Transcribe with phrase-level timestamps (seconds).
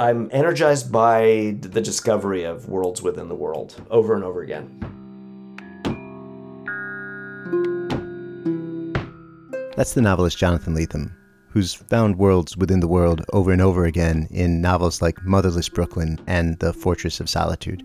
[0.00, 4.64] I'm energized by the discovery of worlds within the world over and over again.
[9.76, 11.12] That's the novelist Jonathan Lethem,
[11.50, 16.18] who's found worlds within the world over and over again in novels like Motherless Brooklyn
[16.26, 17.82] and The Fortress of Solitude.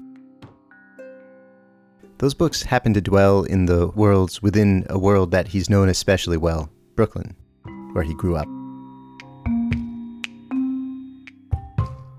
[2.20, 6.38] Those books happen to dwell in the worlds within a world that he's known especially
[6.38, 7.36] well, Brooklyn,
[7.92, 8.48] where he grew up.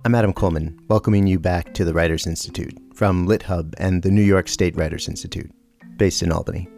[0.06, 4.22] I'm Adam Colman, welcoming you back to the Writers Institute from LitHub and the New
[4.22, 5.50] York State Writers Institute,
[5.96, 6.68] based in Albany.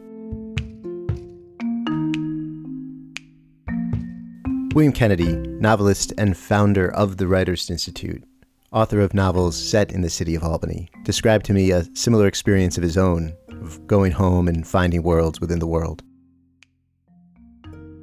[4.74, 8.24] William Kennedy, novelist and founder of the Writers Institute,
[8.72, 12.78] author of novels set in the city of Albany, described to me a similar experience
[12.78, 16.02] of his own of going home and finding worlds within the world.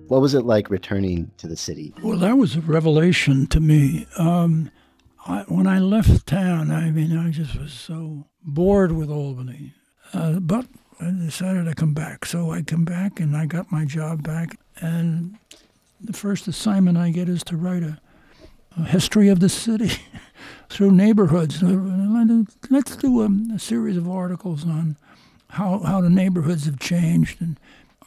[0.08, 1.96] What was it like returning to the city?
[2.04, 4.06] Well, that was a revelation to me.
[4.20, 4.70] Um,
[5.26, 9.74] I, when I left town, I mean, I just was so bored with Albany.
[10.14, 10.68] Uh, but
[11.00, 12.26] I decided to come back.
[12.26, 14.58] So I come back and I got my job back.
[14.78, 15.38] And
[16.00, 18.00] the first assignment I get is to write a,
[18.78, 19.92] a history of the city.
[20.70, 21.62] through neighborhoods.
[22.70, 24.98] Let's do a, a, series of articles on
[25.50, 27.42] how, how the neighborhoods have changed.
[27.42, 27.60] And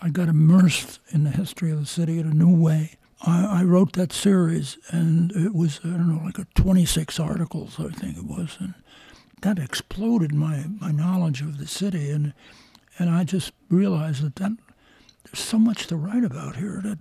[0.02, 2.97] I got immersed in the history of the city in a new way.
[3.22, 7.78] I, I wrote that series, and it was, I don't know, like a 26 articles,
[7.78, 8.56] I think it was.
[8.60, 8.74] And
[9.42, 12.10] that exploded my, my knowledge of the city.
[12.10, 12.32] And,
[12.98, 14.52] and I just realized that, that
[15.24, 16.98] there's so much to write about here that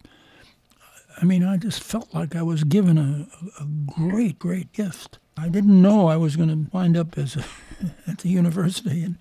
[1.19, 3.27] I mean, I just felt like I was given a,
[3.59, 5.17] a great, great gift.
[5.35, 7.43] I didn't know I was going to wind up as a,
[8.07, 9.17] at the university and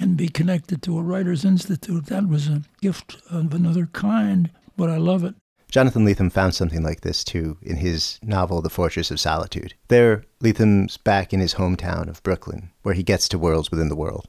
[0.00, 2.06] and be connected to a writers institute.
[2.06, 5.34] That was a gift of another kind, but I love it.
[5.70, 9.74] Jonathan Lethem found something like this too in his novel The Fortress of Solitude.
[9.88, 13.96] There, Lethem's back in his hometown of Brooklyn, where he gets to worlds within the
[13.96, 14.28] world.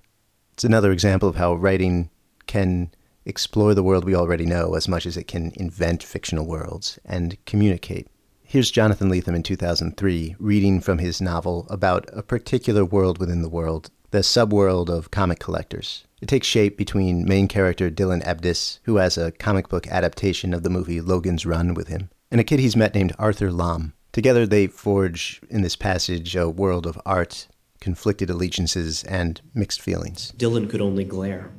[0.54, 2.10] It's another example of how writing
[2.46, 2.92] can
[3.26, 7.38] explore the world we already know as much as it can invent fictional worlds and
[7.46, 8.08] communicate
[8.52, 13.48] Here's Jonathan Lethem in 2003 reading from his novel about a particular world within the
[13.48, 16.04] world, the subworld of comic collectors.
[16.22, 20.64] It takes shape between main character Dylan Ebdus, who has a comic book adaptation of
[20.64, 23.94] the movie Logan's Run with him, and a kid he's met named Arthur Lomb.
[24.12, 27.48] Together they forge in this passage a world of art,
[27.80, 30.32] conflicted allegiances, and mixed feelings.
[30.38, 31.52] Dylan could only glare.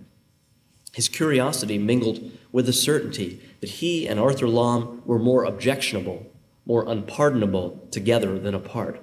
[0.94, 6.32] His curiosity mingled with the certainty that he and Arthur Lomb were more objectionable
[6.64, 9.00] more unpardonable together than apart.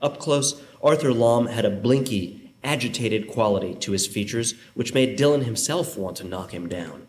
[0.00, 5.44] Up close, Arthur Lomb had a blinky, agitated quality to his features which made Dylan
[5.44, 7.06] himself want to knock him down.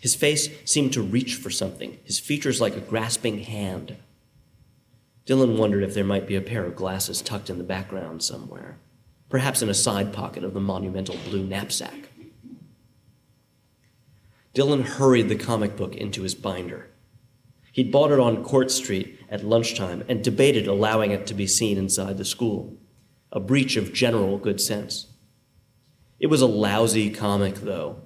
[0.00, 3.96] His face seemed to reach for something, his features like a grasping hand.
[5.26, 8.78] Dylan wondered if there might be a pair of glasses tucked in the background somewhere,
[9.28, 12.10] perhaps in a side pocket of the monumental blue knapsack.
[14.54, 16.88] Dylan hurried the comic book into his binder.
[17.72, 21.76] He'd bought it on Court Street at lunchtime and debated allowing it to be seen
[21.76, 22.74] inside the school,
[23.36, 25.08] a breach of general good sense.
[26.18, 28.00] It was a lousy comic, though,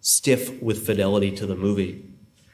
[0.00, 2.08] stiff with fidelity to the movie,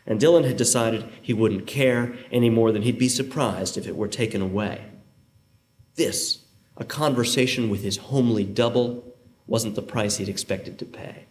[0.07, 3.99] and Dylan had decided he wouldn't care any more than he'd be surprised if it
[3.99, 4.83] were taken away.
[5.97, 6.47] This,
[6.79, 9.15] a conversation with his homely double,
[9.47, 11.27] wasn't the price he'd expected to pay.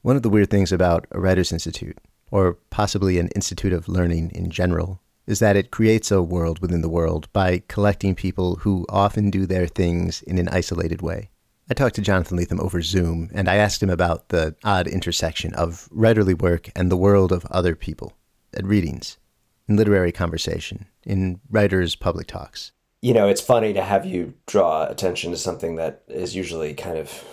[0.00, 1.96] One of the weird things about a Writers Institute
[2.32, 5.00] or possibly an institute of learning in general,
[5.32, 9.46] is that it creates a world within the world by collecting people who often do
[9.46, 11.30] their things in an isolated way.
[11.68, 15.54] I talked to Jonathan Lethem over Zoom, and I asked him about the odd intersection
[15.54, 18.12] of writerly work and the world of other people
[18.54, 19.16] at readings,
[19.66, 22.72] in literary conversation, in writers' public talks.
[23.00, 26.98] You know, it's funny to have you draw attention to something that is usually kind
[26.98, 27.24] of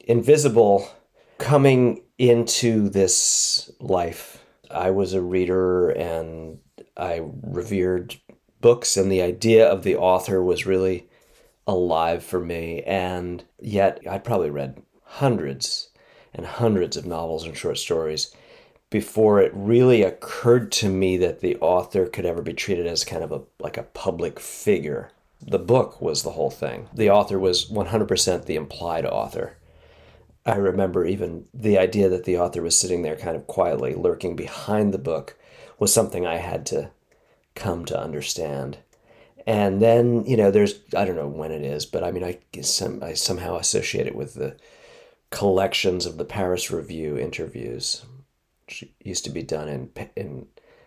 [0.00, 0.90] invisible
[1.38, 6.58] coming into this life, I was a reader and
[6.98, 8.16] I revered
[8.60, 11.08] books, and the idea of the author was really
[11.66, 12.82] alive for me.
[12.82, 15.90] And yet, I'd probably read hundreds
[16.34, 18.34] and hundreds of novels and short stories
[18.90, 23.22] before it really occurred to me that the author could ever be treated as kind
[23.22, 25.10] of a like a public figure.
[25.40, 26.88] The book was the whole thing.
[26.92, 29.56] The author was 100% the implied author.
[30.44, 34.34] I remember even the idea that the author was sitting there kind of quietly lurking
[34.34, 35.36] behind the book
[35.78, 36.90] was something I had to
[37.54, 38.78] come to understand.
[39.46, 42.38] And then, you know, there's, I don't know when it is, but I mean, I,
[42.60, 44.56] some, I somehow associate it with the
[45.30, 48.04] collections of the Paris Review interviews,
[48.66, 50.46] which used to be done in, in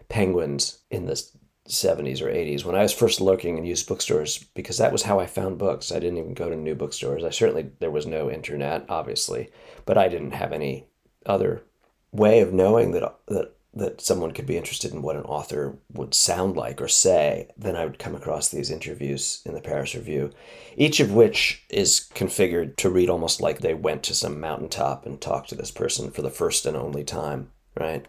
[0.09, 1.21] Penguins in the
[1.67, 5.19] 70s or 80s when I was first looking in used bookstores because that was how
[5.19, 5.91] I found books.
[5.91, 7.23] I didn't even go to new bookstores.
[7.23, 9.49] I certainly there was no internet, obviously,
[9.85, 10.85] but I didn't have any
[11.25, 11.63] other
[12.11, 16.13] way of knowing that that that someone could be interested in what an author would
[16.13, 20.31] sound like or say, then I would come across these interviews in the Paris Review,
[20.75, 25.21] each of which is configured to read almost like they went to some mountaintop and
[25.21, 28.05] talked to this person for the first and only time, right?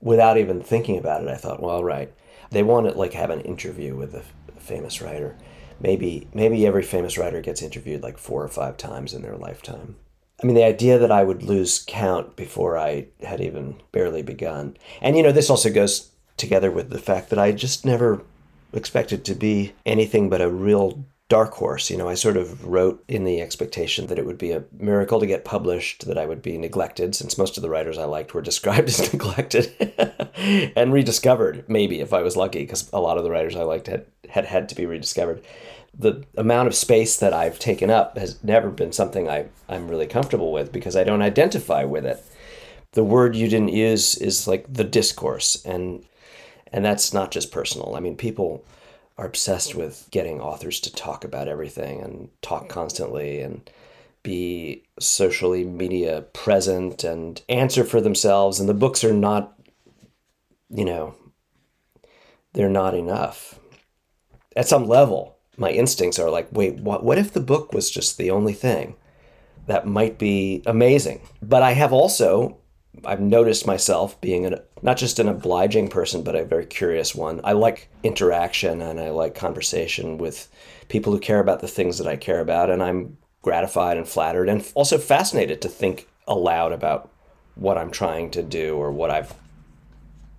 [0.00, 2.12] Without even thinking about it, I thought, well, right,
[2.50, 4.22] they want to like have an interview with a
[4.60, 5.36] famous writer.
[5.80, 9.96] Maybe maybe every famous writer gets interviewed like four or five times in their lifetime.
[10.44, 14.76] I mean, the idea that I would lose count before I had even barely begun.
[15.00, 18.22] And, you know, this also goes together with the fact that I just never
[18.74, 21.88] expected to be anything but a real dark horse.
[21.88, 25.18] You know, I sort of wrote in the expectation that it would be a miracle
[25.18, 28.34] to get published, that I would be neglected, since most of the writers I liked
[28.34, 29.72] were described as neglected
[30.76, 33.86] and rediscovered, maybe if I was lucky, because a lot of the writers I liked
[33.86, 35.42] had, had had to be rediscovered
[35.96, 40.06] the amount of space that I've taken up has never been something I, I'm really
[40.06, 42.24] comfortable with because I don't identify with it.
[42.92, 46.04] The word you didn't use is like the discourse and
[46.72, 47.94] and that's not just personal.
[47.94, 48.64] I mean people
[49.16, 53.70] are obsessed with getting authors to talk about everything and talk constantly and
[54.24, 59.54] be socially media present and answer for themselves and the books are not
[60.70, 61.14] you know
[62.54, 63.60] they're not enough
[64.56, 68.18] at some level my instincts are like, wait, what, what if the book was just
[68.18, 68.96] the only thing?
[69.66, 71.20] That might be amazing.
[71.42, 72.58] But I have also,
[73.04, 77.40] I've noticed myself being an, not just an obliging person, but a very curious one.
[77.44, 80.48] I like interaction and I like conversation with
[80.88, 82.70] people who care about the things that I care about.
[82.70, 87.10] And I'm gratified and flattered and also fascinated to think aloud about
[87.54, 89.34] what I'm trying to do or what I've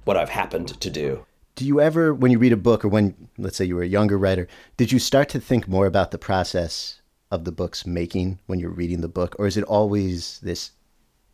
[0.03, 3.29] what I've happened to do do you ever when you read a book or when
[3.37, 4.47] let's say you were a younger writer
[4.77, 8.69] did you start to think more about the process of the book's making when you're
[8.69, 9.35] reading the book?
[9.39, 10.71] Or is it always this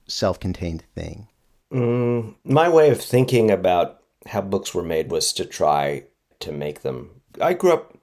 [0.08, 1.28] self-contained thing?
[1.72, 6.04] Mm, my way of thinking about how books were made was to try
[6.40, 7.22] to make them.
[7.42, 7.98] I grew up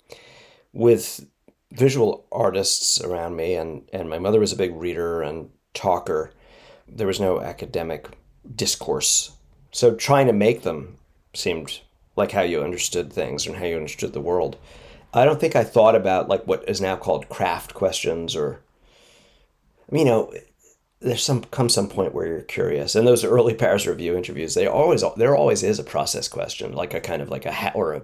[0.73, 1.27] with
[1.73, 6.33] visual artists around me and, and my mother was a big reader and talker.
[6.87, 8.09] There was no academic
[8.55, 9.33] discourse.
[9.71, 10.97] So trying to make them
[11.35, 11.81] seemed
[12.19, 14.59] like how you understood things and how you understood the world.
[15.15, 18.61] I don't think I thought about like what is now called craft questions or
[19.91, 20.33] I mean, you know,
[21.01, 22.95] there's some come some point where you're curious.
[22.95, 26.93] And those early Paris Review interviews, they always there always is a process question, like
[26.93, 28.03] a kind of like a ha- or a,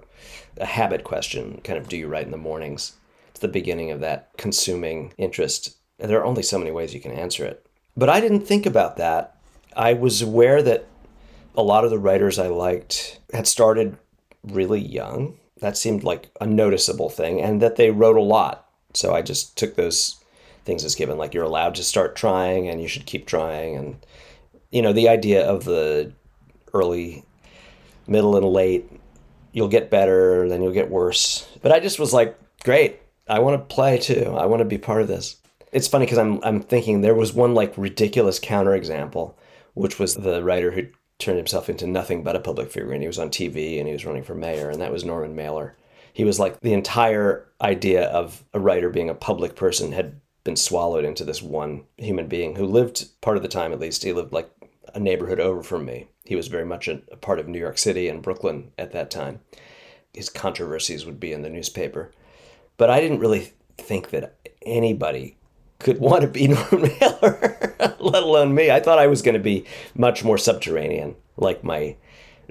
[0.58, 1.60] a habit question.
[1.64, 2.94] Kind of, do you write in the mornings?
[3.30, 5.76] It's the beginning of that consuming interest.
[5.98, 7.66] And there are only so many ways you can answer it.
[7.96, 9.36] But I didn't think about that.
[9.76, 10.86] I was aware that
[11.56, 13.96] a lot of the writers I liked had started
[14.44, 15.38] really young.
[15.60, 18.68] That seemed like a noticeable thing, and that they wrote a lot.
[18.92, 20.16] So I just took those
[20.64, 21.18] things as given.
[21.18, 23.76] Like you're allowed to start trying, and you should keep trying.
[23.76, 24.06] And
[24.70, 26.12] you know, the idea of the
[26.72, 27.24] early,
[28.06, 28.90] middle, and late,
[29.52, 31.48] you'll get better, then you'll get worse.
[31.62, 33.00] But I just was like, great.
[33.28, 34.34] I want to play too.
[34.36, 35.36] I want to be part of this.
[35.72, 39.34] It's funny because I'm I'm thinking there was one like ridiculous counterexample,
[39.74, 40.82] which was the writer who
[41.18, 43.92] turned himself into nothing but a public figure and he was on TV and he
[43.92, 45.76] was running for mayor and that was Norman Mailer.
[46.12, 50.56] He was like the entire idea of a writer being a public person had been
[50.56, 54.12] swallowed into this one human being who lived part of the time at least he
[54.12, 54.50] lived like
[54.94, 56.08] a neighborhood over from me.
[56.24, 59.10] He was very much a, a part of New York City and Brooklyn at that
[59.10, 59.40] time.
[60.12, 62.12] His controversies would be in the newspaper.
[62.76, 65.36] But I didn't really think that anybody
[65.78, 68.70] could want to be Norman Mailer, let alone me.
[68.70, 69.64] I thought I was going to be
[69.94, 71.96] much more subterranean, like my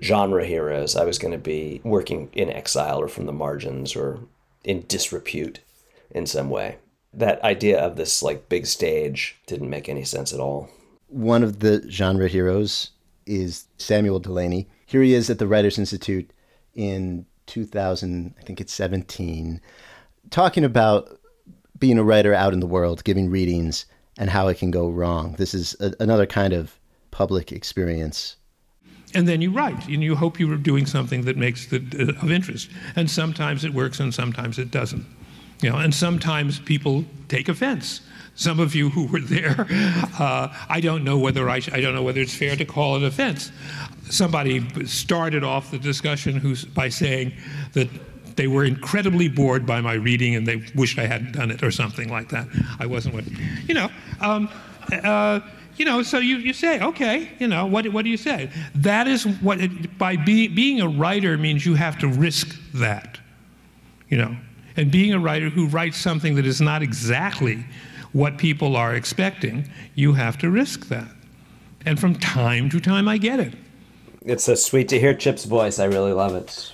[0.02, 0.96] genre heroes.
[0.96, 4.20] I was going to be working in exile or from the margins or
[4.64, 5.60] in disrepute
[6.12, 6.78] in some way.
[7.14, 10.70] That idea of this like big stage didn't make any sense at all.
[11.08, 12.92] One of the genre heroes
[13.26, 14.68] is Samuel Delany.
[14.86, 16.32] Here he is at the Writers Institute
[16.74, 19.62] in 2000, I think it's 17,
[20.30, 21.20] talking about
[21.84, 23.86] being a writer out in the world, giving readings,
[24.18, 25.36] and how it can go wrong.
[25.38, 26.80] This is a, another kind of
[27.12, 28.38] public experience.
[29.14, 32.24] And then you write, and you hope you are doing something that makes the, uh,
[32.24, 32.70] of interest.
[32.96, 35.06] And sometimes it works, and sometimes it doesn't.
[35.62, 38.00] You know, and sometimes people take offense.
[38.36, 39.68] Some of you who were there,
[40.18, 43.04] uh, I don't know whether I, I don't know whether it's fair to call it
[43.04, 43.52] offense.
[44.10, 47.34] Somebody started off the discussion who's, by saying
[47.74, 47.90] that
[48.36, 51.72] they were incredibly bored by my reading and they wished I hadn't done it or
[51.72, 52.48] something like that.
[52.80, 53.26] I wasn't what,
[53.68, 53.90] you know.
[54.22, 54.50] Um,
[54.92, 55.40] uh,
[55.76, 58.50] you know, so you, you say, okay, you know, what, what do you say?
[58.76, 63.20] That is what, it, by be, being a writer means you have to risk that,
[64.10, 64.36] you know.
[64.76, 67.66] And being a writer who writes something that is not exactly
[68.12, 71.08] what people are expecting, you have to risk that.
[71.86, 73.54] And from time to time, I get it.
[74.26, 75.80] It's so sweet to hear Chip's voice.
[75.80, 76.72] I really love it.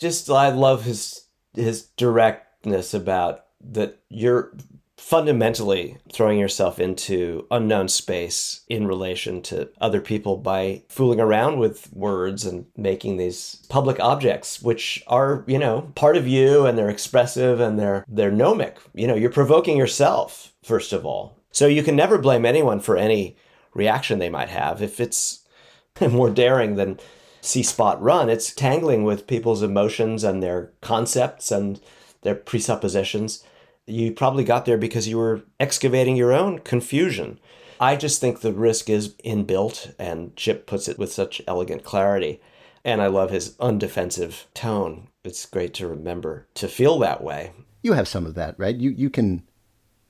[0.00, 4.52] Just, I love his his directness about that you're
[4.96, 11.90] fundamentally throwing yourself into unknown space in relation to other people by fooling around with
[11.92, 16.90] words and making these public objects which are you know part of you and they're
[16.90, 18.78] expressive and they're they're gnomic.
[18.94, 21.36] You know you're provoking yourself first of all.
[21.50, 23.36] So you can never blame anyone for any
[23.74, 24.82] reaction they might have.
[24.82, 25.40] If it's
[26.00, 27.00] more daring than
[27.40, 31.80] see spot run it's tangling with people's emotions and their concepts and
[32.22, 33.44] their presuppositions
[33.90, 37.38] you probably got there because you were excavating your own confusion.
[37.80, 42.40] I just think the risk is inbuilt, and Chip puts it with such elegant clarity.
[42.84, 45.08] And I love his undefensive tone.
[45.24, 47.52] It's great to remember to feel that way.
[47.82, 48.76] You have some of that, right?
[48.76, 49.42] You you can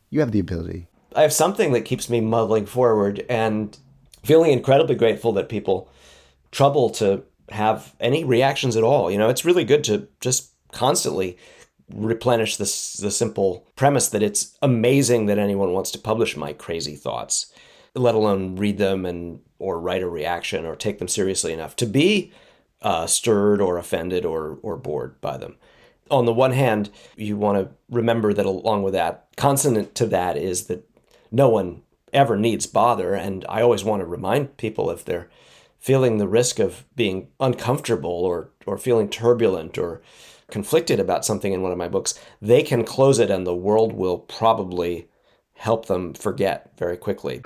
[0.09, 0.87] you have the ability.
[1.17, 3.77] I have something that keeps me muddling forward and
[4.25, 5.91] feeling incredibly grateful that people
[6.51, 9.11] trouble to have any reactions at all.
[9.11, 11.37] You know, it's really good to just constantly
[11.93, 16.95] replenish this the simple premise that it's amazing that anyone wants to publish my crazy
[16.95, 17.53] thoughts,
[17.95, 21.87] let alone read them and or write a reaction or take them seriously enough to
[21.87, 22.33] be
[22.83, 25.57] uh, stirred or offended or or bored by them.
[26.11, 30.37] On the one hand, you want to remember that along with that, consonant to that
[30.37, 30.89] is that
[31.31, 35.31] no one ever needs bother, and I always want to remind people if they're
[35.81, 40.03] feeling the risk of being uncomfortable or or feeling turbulent or
[40.51, 43.93] conflicted about something in one of my books, they can close it and the world
[43.93, 45.09] will probably
[45.55, 47.43] help them forget very quickly.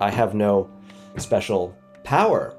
[0.00, 0.70] I have no
[1.16, 2.54] special power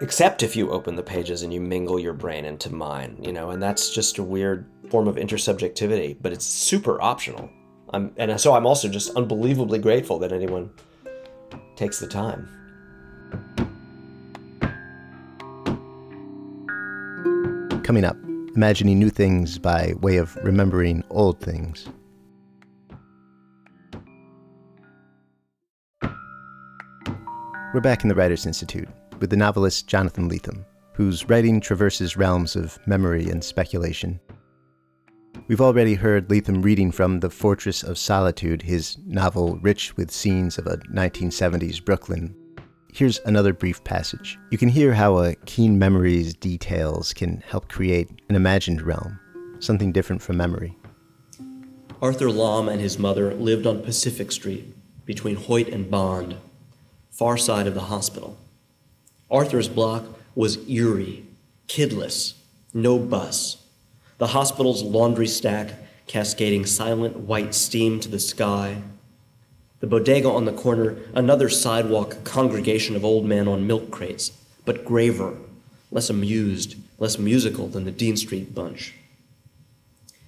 [0.00, 3.50] except if you open the pages and you mingle your brain into mine, you know,
[3.50, 7.50] and that's just a weird form of intersubjectivity, but it's super optional.
[7.92, 10.70] I'm, and so I'm also just unbelievably grateful that anyone
[11.78, 12.48] takes the time.
[17.84, 18.16] Coming up,
[18.56, 21.88] imagining new things by way of remembering old things.
[27.72, 28.88] We're back in the Writers Institute
[29.20, 34.18] with the novelist Jonathan Lethem, whose writing traverses realms of memory and speculation.
[35.48, 40.58] We've already heard Lethem reading from The Fortress of Solitude, his novel rich with scenes
[40.58, 42.36] of a 1970s Brooklyn
[42.92, 44.38] Here's another brief passage.
[44.50, 49.20] You can hear how a keen memory's details can help create an imagined realm,
[49.60, 50.76] something different from memory.
[52.02, 54.74] Arthur Lomb and his mother lived on Pacific Street
[55.04, 56.36] between Hoyt and Bond,
[57.10, 58.36] far side of the hospital.
[59.30, 61.24] Arthur's block was eerie,
[61.68, 62.34] kidless,
[62.74, 63.62] no bus.
[64.18, 65.72] The hospital's laundry stack
[66.06, 68.82] cascading silent white steam to the sky
[69.80, 74.32] the bodega on the corner, another sidewalk congregation of old men on milk crates,
[74.64, 75.36] but graver,
[75.92, 78.94] less amused, less musical than the Dean Street bunch.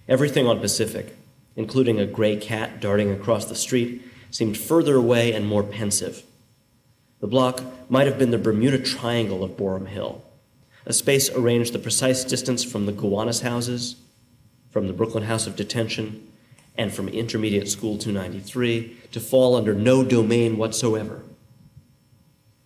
[0.09, 1.16] Everything on Pacific,
[1.56, 6.23] including a gray cat darting across the street, seemed further away and more pensive.
[7.20, 10.23] The block might have been the Bermuda Triangle of Boerum Hill,
[10.87, 13.96] a space arranged the precise distance from the Gowanus houses,
[14.70, 16.26] from the Brooklyn House of Detention,
[16.76, 21.22] and from Intermediate School 293 to fall under no domain whatsoever.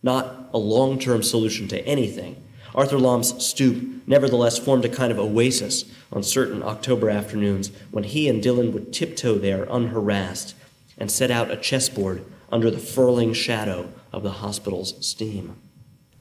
[0.03, 2.37] Not a long term solution to anything,
[2.75, 8.29] Arthur Lomb's stoop nevertheless formed a kind of oasis on certain October afternoons when he
[8.29, 10.55] and Dylan would tiptoe there unharassed
[10.99, 15.57] and set out a chessboard under the furling shadow of the hospital's steam.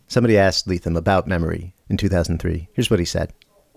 [0.08, 2.70] Somebody asked Lethem about memory in 2003.
[2.74, 3.34] Here's what he said.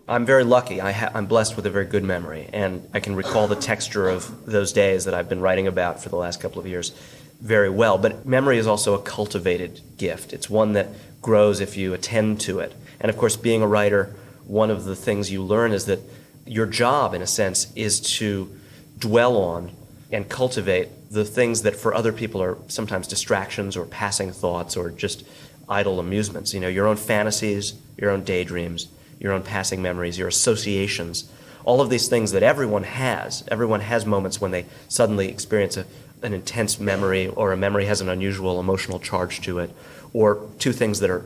[0.09, 0.81] I'm very lucky.
[0.81, 4.47] I am blessed with a very good memory, and I can recall the texture of
[4.47, 6.93] those days that I've been writing about for the last couple of years
[7.41, 7.99] very well.
[7.99, 10.33] But memory is also a cultivated gift.
[10.33, 10.89] It's one that
[11.21, 12.73] grows if you attend to it.
[13.01, 14.15] And of course, being a writer,
[14.47, 15.99] one of the things you learn is that
[16.47, 18.51] your job, in a sense, is to
[18.99, 19.73] dwell on
[20.13, 24.91] and cultivate the things that for other people are sometimes distractions or passing thoughts or
[24.91, 25.25] just
[25.68, 26.54] idle amusements.
[26.54, 31.30] You know, your own fantasies, your own daydreams your own passing memories, your associations,
[31.64, 33.44] all of these things that everyone has.
[33.49, 35.87] Everyone has moments when they suddenly experience a,
[36.23, 39.70] an intense memory, or a memory has an unusual emotional charge to it,
[40.12, 41.25] or two things that are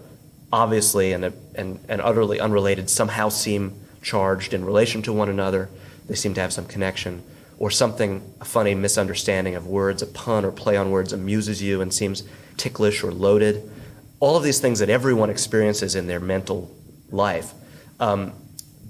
[0.52, 5.68] obviously and, and, and utterly unrelated somehow seem charged in relation to one another.
[6.06, 7.22] They seem to have some connection.
[7.58, 11.82] or something, a funny misunderstanding of words, a pun or play on words amuses you
[11.82, 12.22] and seems
[12.56, 13.69] ticklish or loaded.
[14.20, 16.70] All of these things that everyone experiences in their mental
[17.10, 17.52] life,
[17.98, 18.32] um,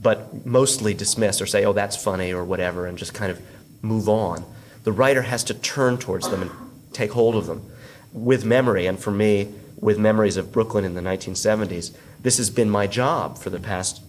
[0.03, 3.41] but mostly dismiss or say, oh, that's funny or whatever, and just kind of
[3.83, 4.45] move on.
[4.85, 6.51] The writer has to turn towards them and
[6.93, 7.71] take hold of them
[8.13, 8.87] with memory.
[8.87, 13.39] And for me, with memories of Brooklyn in the 1970s, this has been my job
[13.39, 14.03] for the past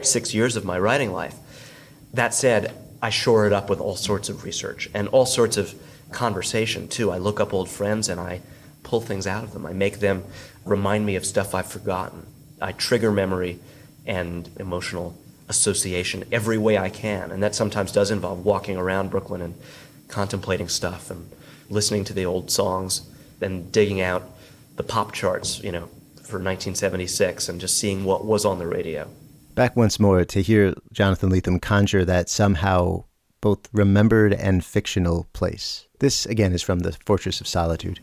[0.00, 1.36] six years of my writing life.
[2.14, 5.74] That said, I shore it up with all sorts of research and all sorts of
[6.10, 7.10] conversation too.
[7.10, 8.42] I look up old friends and I
[8.82, 9.64] pull things out of them.
[9.66, 10.24] I make them
[10.64, 12.26] remind me of stuff I've forgotten.
[12.60, 13.58] I trigger memory
[14.06, 15.16] and emotional
[15.48, 17.30] association every way I can.
[17.30, 19.54] And that sometimes does involve walking around Brooklyn and
[20.08, 21.30] contemplating stuff and
[21.68, 23.02] listening to the old songs
[23.40, 24.22] and digging out
[24.76, 29.08] the pop charts, you know, for 1976 and just seeing what was on the radio.
[29.54, 33.04] Back once more to hear Jonathan Lethem conjure that somehow
[33.40, 35.86] both remembered and fictional place.
[35.98, 38.00] This, again, is from The Fortress of Solitude.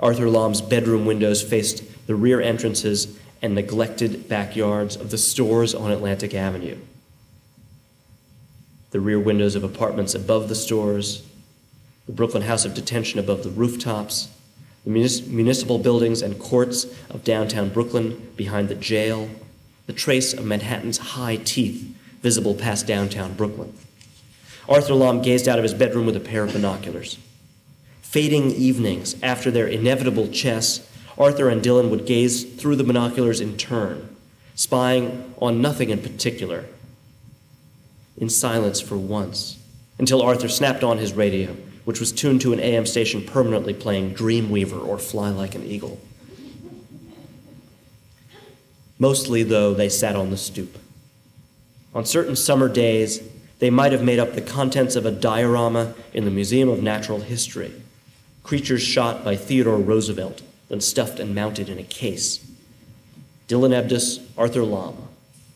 [0.00, 5.92] Arthur Lomb's bedroom windows faced the rear entrances and neglected backyards of the stores on
[5.92, 6.78] Atlantic Avenue.
[8.90, 11.22] The rear windows of apartments above the stores,
[12.06, 14.28] the Brooklyn House of Detention above the rooftops,
[14.84, 19.28] the municipal buildings and courts of downtown Brooklyn behind the jail,
[19.86, 23.72] the trace of Manhattan's high teeth visible past downtown Brooklyn.
[24.68, 27.18] Arthur Lomb gazed out of his bedroom with a pair of binoculars.
[28.10, 30.84] Fading evenings after their inevitable chess,
[31.16, 34.16] Arthur and Dylan would gaze through the binoculars in turn,
[34.56, 36.64] spying on nothing in particular,
[38.18, 39.58] in silence for once,
[39.96, 44.14] until Arthur snapped on his radio which was tuned to an AM station permanently playing
[44.14, 46.00] Dreamweaver or Fly Like an Eagle.
[48.98, 50.78] Mostly, though, they sat on the stoop.
[51.94, 53.22] On certain summer days,
[53.60, 57.20] they might have made up the contents of a diorama in the Museum of Natural
[57.20, 57.72] History
[58.50, 62.44] creatures shot by Theodore Roosevelt, then stuffed and mounted in a case.
[63.46, 65.06] Dylan Ebdus, Arthur Lomb,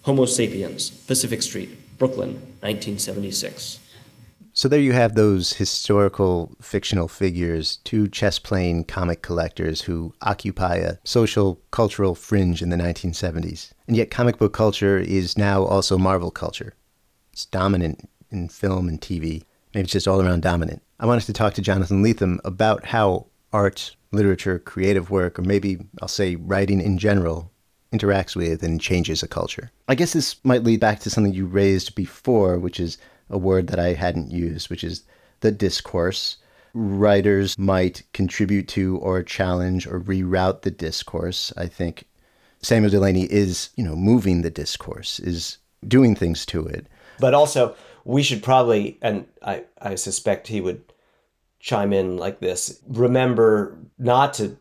[0.02, 3.80] Homo sapiens, Pacific Street, Brooklyn, 1976.
[4.52, 10.76] So there you have those historical fictional figures, two chess playing comic collectors who occupy
[10.76, 13.72] a social cultural fringe in the 1970s.
[13.88, 16.74] And yet comic book culture is now also Marvel culture.
[17.32, 19.42] It's dominant in film and TV.
[19.74, 20.83] Maybe it's just all around dominant.
[21.00, 25.78] I wanted to talk to Jonathan Lethem about how art, literature, creative work, or maybe
[26.00, 27.50] I'll say writing in general,
[27.92, 29.70] interacts with and changes a culture.
[29.88, 33.66] I guess this might lead back to something you raised before, which is a word
[33.68, 35.02] that I hadn't used, which is
[35.40, 36.36] the discourse.
[36.74, 41.52] Writers might contribute to or challenge or reroute the discourse.
[41.56, 42.04] I think
[42.62, 46.86] Samuel Delany is, you know, moving the discourse, is doing things to it.
[47.20, 50.92] But also, we should probably, and I, I suspect he would
[51.60, 54.58] chime in like this remember not to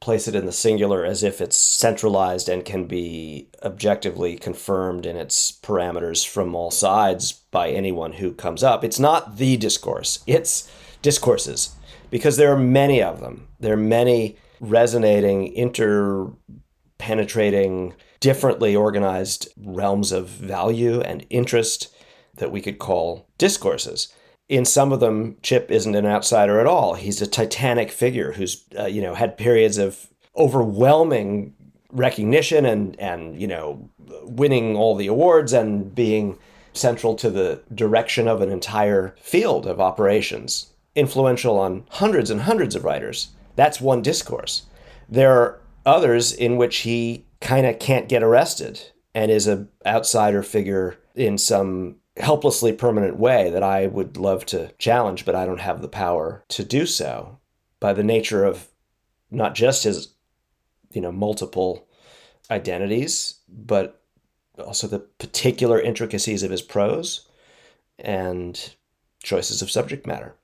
[0.00, 5.16] place it in the singular as if it's centralized and can be objectively confirmed in
[5.16, 8.82] its parameters from all sides by anyone who comes up.
[8.82, 11.74] It's not the discourse, it's discourses,
[12.10, 13.48] because there are many of them.
[13.60, 21.94] There are many resonating, interpenetrating, differently organized realms of value and interest
[22.40, 24.12] that we could call discourses.
[24.48, 26.94] In some of them, Chip isn't an outsider at all.
[26.94, 31.54] He's a titanic figure who's, uh, you know, had periods of overwhelming
[31.92, 33.90] recognition and and you know
[34.22, 36.38] winning all the awards and being
[36.72, 42.74] central to the direction of an entire field of operations influential on hundreds and hundreds
[42.74, 43.28] of writers.
[43.56, 44.62] That's one discourse.
[45.08, 50.42] There are others in which he kind of can't get arrested and is a outsider
[50.42, 55.60] figure in some helplessly permanent way that I would love to challenge, but I don't
[55.60, 57.38] have the power to do so
[57.78, 58.68] by the nature of
[59.30, 60.14] not just his,
[60.92, 61.86] you know, multiple
[62.50, 64.02] identities, but
[64.58, 67.26] also the particular intricacies of his prose
[67.98, 68.74] and
[69.22, 70.34] choices of subject matter.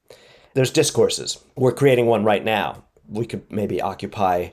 [0.54, 1.38] There's discourses.
[1.56, 2.84] We're creating one right now.
[3.08, 4.50] We could maybe occupy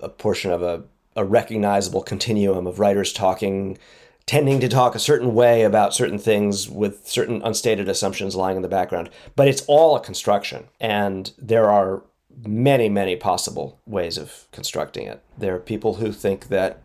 [0.00, 3.78] a portion of a, a recognizable continuum of writers talking
[4.26, 8.62] tending to talk a certain way about certain things with certain unstated assumptions lying in
[8.62, 9.08] the background.
[9.36, 12.02] But it's all a construction, and there are
[12.44, 15.22] many, many possible ways of constructing it.
[15.38, 16.82] There are people who think that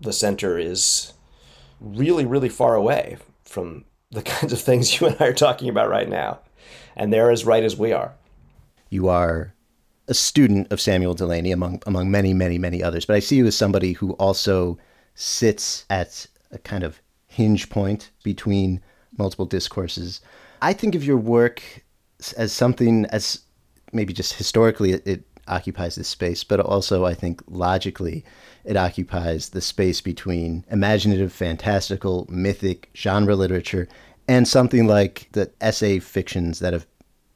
[0.00, 1.12] the center is
[1.80, 5.88] really, really far away from the kinds of things you and I are talking about
[5.88, 6.40] right now.
[6.96, 8.14] And they're as right as we are.
[8.90, 9.54] You are
[10.08, 13.06] a student of Samuel Delany among among many, many, many others.
[13.06, 14.78] But I see you as somebody who also
[15.14, 18.80] sits at a kind of hinge point between
[19.16, 20.20] multiple discourses.
[20.60, 21.62] I think of your work
[22.36, 23.40] as something as
[23.92, 28.24] maybe just historically it, it occupies this space, but also I think logically
[28.64, 33.88] it occupies the space between imaginative, fantastical, mythic, genre literature,
[34.28, 36.86] and something like the essay fictions that have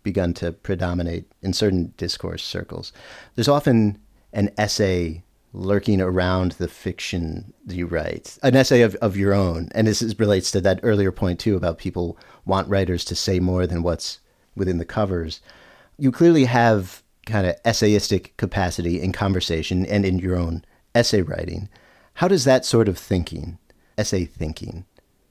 [0.02, 2.92] begun to predominate in certain discourse circles.
[3.34, 3.98] There's often
[4.32, 5.24] an essay
[5.56, 9.68] lurking around the fiction you write, an essay of, of your own.
[9.74, 13.40] And this is, relates to that earlier point, too, about people want writers to say
[13.40, 14.20] more than what's
[14.54, 15.40] within the covers.
[15.98, 20.64] You clearly have kind of essayistic capacity in conversation and in your own
[20.94, 21.68] essay writing.
[22.14, 23.58] How does that sort of thinking,
[23.96, 24.84] essay thinking,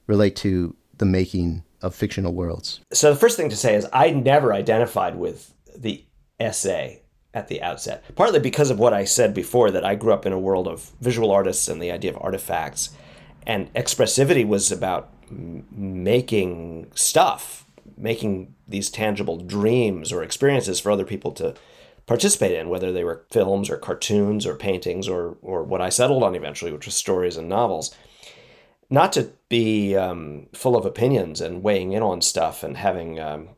[0.08, 2.80] relate to the making of fictional worlds?
[2.92, 6.04] So the first thing to say is I never identified with the
[6.40, 7.02] essay
[7.36, 10.32] at the outset, partly because of what I said before that I grew up in
[10.32, 12.88] a world of visual artists and the idea of artifacts,
[13.46, 21.04] and expressivity was about m- making stuff, making these tangible dreams or experiences for other
[21.04, 21.54] people to
[22.06, 26.22] participate in, whether they were films or cartoons or paintings or or what I settled
[26.22, 27.94] on eventually, which was stories and novels.
[28.88, 33.48] Not to be um, full of opinions and weighing in on stuff and having um,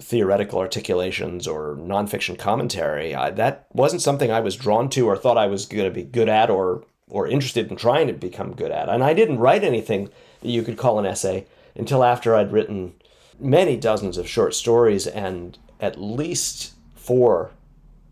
[0.00, 3.14] theoretical articulations or nonfiction commentary.
[3.14, 6.02] I, that wasn't something I was drawn to or thought I was going to be
[6.02, 8.88] good at or or interested in trying to become good at.
[8.88, 12.94] And I didn't write anything that you could call an essay until after I'd written
[13.38, 17.52] many dozens of short stories and at least four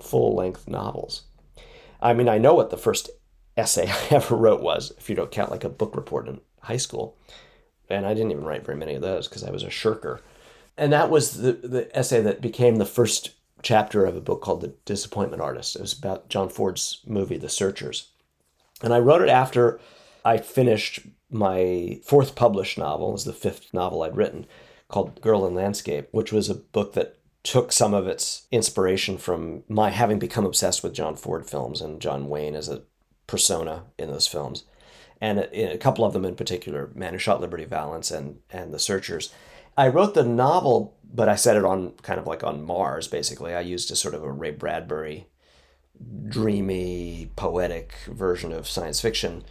[0.00, 1.22] full length novels.
[2.00, 3.10] I mean, I know what the first
[3.56, 6.76] essay I ever wrote was, if you don't count like a book report in high
[6.76, 7.16] school.
[7.90, 10.20] And I didn't even write very many of those because I was a shirker.
[10.76, 13.30] And that was the, the essay that became the first
[13.62, 15.76] chapter of a book called The Disappointment Artist.
[15.76, 18.10] It was about John Ford's movie, The Searchers.
[18.82, 19.80] And I wrote it after
[20.24, 24.46] I finished my fourth published novel, it was the fifth novel I'd written,
[24.88, 29.64] called Girl in Landscape, which was a book that took some of its inspiration from
[29.68, 32.82] my having become obsessed with John Ford films and John Wayne as a
[33.26, 34.64] persona in those films.
[35.20, 38.38] And uh, a, a couple of them in particular, Man Who Shot Liberty Valance and,
[38.50, 39.32] and The Searchers.
[39.76, 43.54] I wrote the novel, but I set it on kind of like on Mars, basically.
[43.54, 45.26] I used a sort of a Ray Bradbury
[46.28, 49.44] dreamy, poetic version of science fiction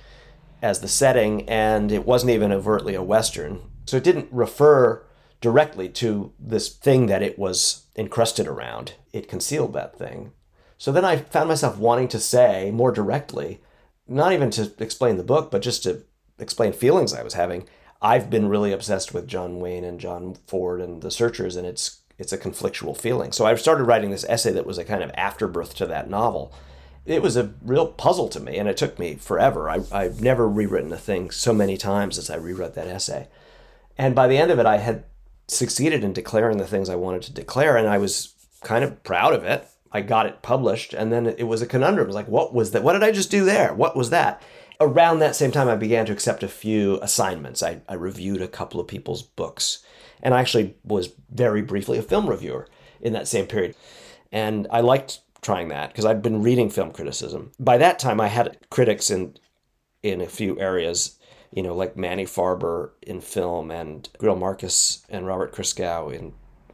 [0.62, 3.62] as the setting, and it wasn't even overtly a Western.
[3.86, 5.06] So it didn't refer
[5.42, 8.94] directly to this thing that it was encrusted around.
[9.12, 10.32] It concealed that thing.
[10.78, 13.62] So then I found myself wanting to say more directly,
[14.08, 16.04] not even to explain the book, but just to
[16.40, 17.68] explain feelings I was having.
[18.04, 22.02] I've been really obsessed with John Wayne and John Ford and the Searchers, and it's
[22.20, 23.32] it's a conflictual feeling.
[23.32, 26.54] So I started writing this essay that was a kind of afterbirth to that novel.
[27.06, 29.70] It was a real puzzle to me, and it took me forever.
[29.70, 33.30] I, I've never rewritten a thing so many times as I rewrote that essay.
[33.98, 35.06] And by the end of it, I had
[35.48, 39.34] succeeded in declaring the things I wanted to declare, and I was kind of proud
[39.34, 39.68] of it.
[39.92, 42.06] I got it published, and then it was a conundrum.
[42.06, 42.84] It was like, what was that?
[42.84, 43.74] What did I just do there?
[43.74, 44.42] What was that?
[44.80, 47.64] Around that same time, I began to accept a few assignments.
[47.64, 49.84] I, I reviewed a couple of people's books,
[50.22, 52.68] and I actually was very briefly a film reviewer
[53.02, 53.76] in that same period.
[54.32, 57.52] And I liked trying that because I'd been reading film criticism.
[57.60, 59.36] By that time, I had critics in
[60.02, 61.18] in a few areas
[61.54, 66.34] you know, like Manny Farber in film and Greil Marcus and Robert Christgau in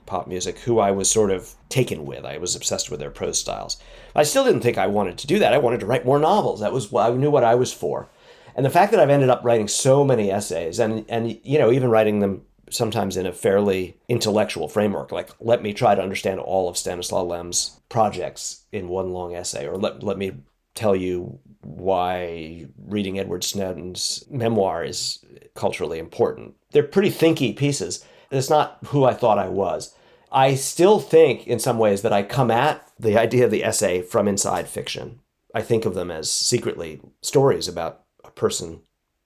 [0.09, 2.25] pop music, who I was sort of taken with.
[2.25, 3.77] I was obsessed with their prose styles.
[4.15, 5.53] I still didn't think I wanted to do that.
[5.53, 6.59] I wanted to write more novels.
[6.59, 8.09] That was I knew what I was for.
[8.55, 11.71] And the fact that I've ended up writing so many essays and and you know,
[11.71, 16.39] even writing them sometimes in a fairly intellectual framework, like let me try to understand
[16.39, 20.33] all of Stanislaw Lem's projects in one long essay, or let, let me
[20.75, 25.23] tell you why reading Edward Snowden's memoir is
[25.55, 26.55] culturally important.
[26.71, 28.05] They're pretty thinky pieces.
[28.31, 29.93] It's not who I thought I was.
[30.31, 34.01] I still think, in some ways, that I come at the idea of the essay
[34.01, 35.19] from inside fiction.
[35.55, 38.81] I think of them as secretly stories about a person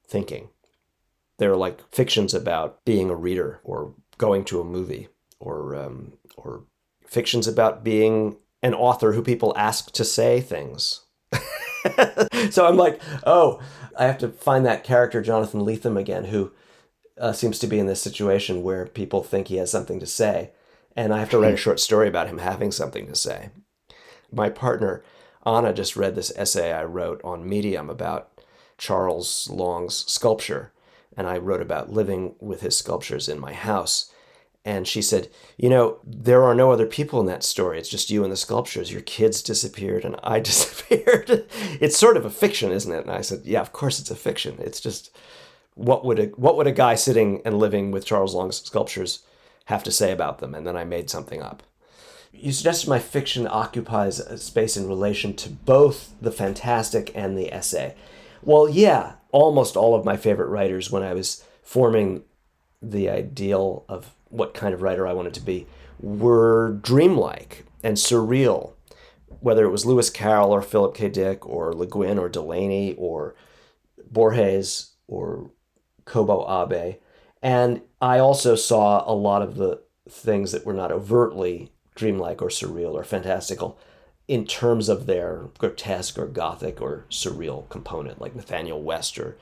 [0.07, 0.49] thinking.
[1.37, 6.63] They're like fictions about being a reader or going to a movie or um, or
[7.05, 11.03] fictions about being an author who people ask to say things
[12.49, 13.61] so I'm like, oh,
[13.97, 16.51] I have to find that character, Jonathan Lethem, again, who
[17.17, 20.51] uh, seems to be in this situation where people think he has something to say.
[20.95, 21.57] And I have to write a hmm.
[21.57, 23.49] short story about him having something to say.
[24.31, 25.03] My partner,
[25.45, 28.29] Anna, just read this essay I wrote on Medium about
[28.77, 30.71] Charles Long's sculpture.
[31.15, 34.11] And I wrote about living with his sculptures in my house.
[34.65, 37.77] And she said, You know, there are no other people in that story.
[37.77, 38.91] It's just you and the sculptures.
[38.91, 41.45] Your kids disappeared and I disappeared.
[41.79, 43.01] it's sort of a fiction, isn't it?
[43.01, 44.57] And I said, Yeah, of course it's a fiction.
[44.59, 45.11] It's just
[45.75, 49.23] what would a what would a guy sitting and living with Charles Long's sculptures
[49.65, 51.63] have to say about them, and then I made something up.
[52.31, 57.53] You suggested my fiction occupies a space in relation to both the fantastic and the
[57.53, 57.95] essay.
[58.41, 62.23] Well, yeah, almost all of my favorite writers when I was forming
[62.81, 65.67] the ideal of what kind of writer I wanted to be
[65.99, 68.73] were dreamlike and surreal.
[69.39, 71.09] Whether it was Lewis Carroll or Philip K.
[71.09, 73.35] Dick or Le Guin or Delany or
[74.11, 75.51] Borges or
[76.05, 76.95] Kobo Abe.
[77.43, 82.47] And I also saw a lot of the things that were not overtly dreamlike or
[82.47, 83.77] surreal or fantastical
[84.27, 89.37] in terms of their grotesque or gothic or surreal component, like Nathanael West or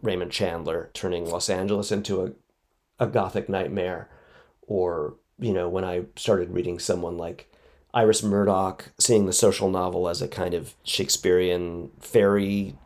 [0.00, 2.32] Raymond Chandler turning Los Angeles into a,
[3.00, 4.08] a gothic nightmare,
[4.62, 7.52] or, you know, when I started reading someone like
[7.92, 12.76] Iris Murdoch, seeing the social novel as a kind of Shakespearean fairy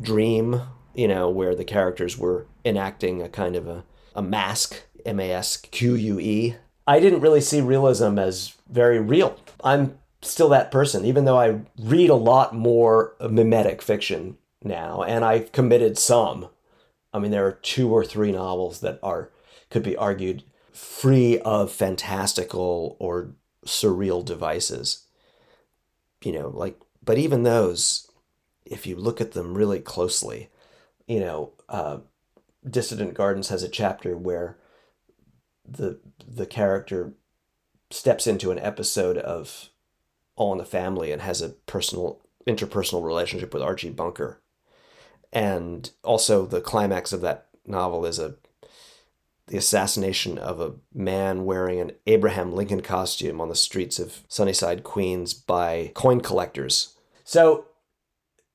[0.00, 0.62] dream,
[0.94, 3.84] you know, where the characters were enacting a kind of a,
[4.16, 6.56] a mask, M A S Q U E.
[6.86, 9.38] I didn't really see realism as very real.
[9.62, 15.24] I'm still that person, even though I read a lot more mimetic fiction now, and
[15.24, 16.48] I've committed some.
[17.12, 19.30] I mean, there are two or three novels that are
[19.70, 25.04] could be argued free of fantastical or surreal devices.
[26.22, 28.10] You know, like, but even those,
[28.64, 30.50] if you look at them really closely,
[31.06, 31.98] you know, uh,
[32.68, 34.58] Dissident Gardens has a chapter where
[35.68, 37.14] the the character
[37.90, 39.70] steps into an episode of
[40.34, 44.40] All in the Family and has a personal interpersonal relationship with Archie Bunker.
[45.32, 48.36] And also the climax of that novel is a
[49.48, 54.82] the assassination of a man wearing an Abraham Lincoln costume on the streets of Sunnyside,
[54.82, 56.94] Queens by coin collectors.
[57.22, 57.66] So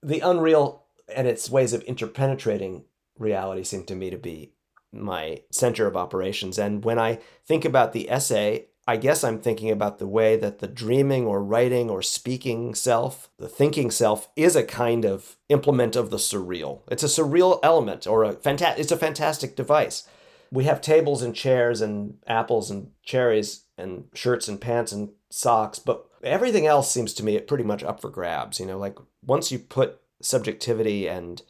[0.03, 0.83] the unreal
[1.15, 2.83] and its ways of interpenetrating
[3.17, 4.53] reality seem to me to be
[4.93, 6.57] my center of operations.
[6.57, 10.59] And when I think about the essay, I guess I'm thinking about the way that
[10.59, 15.95] the dreaming or writing or speaking self, the thinking self, is a kind of implement
[15.95, 16.81] of the surreal.
[16.89, 20.07] It's a surreal element or a fanta- it's a fantastic device.
[20.51, 25.79] We have tables and chairs and apples and cherries and shirts and pants and socks,
[25.79, 28.59] but everything else seems to me pretty much up for grabs.
[28.59, 31.41] You know, like once you put subjectivity and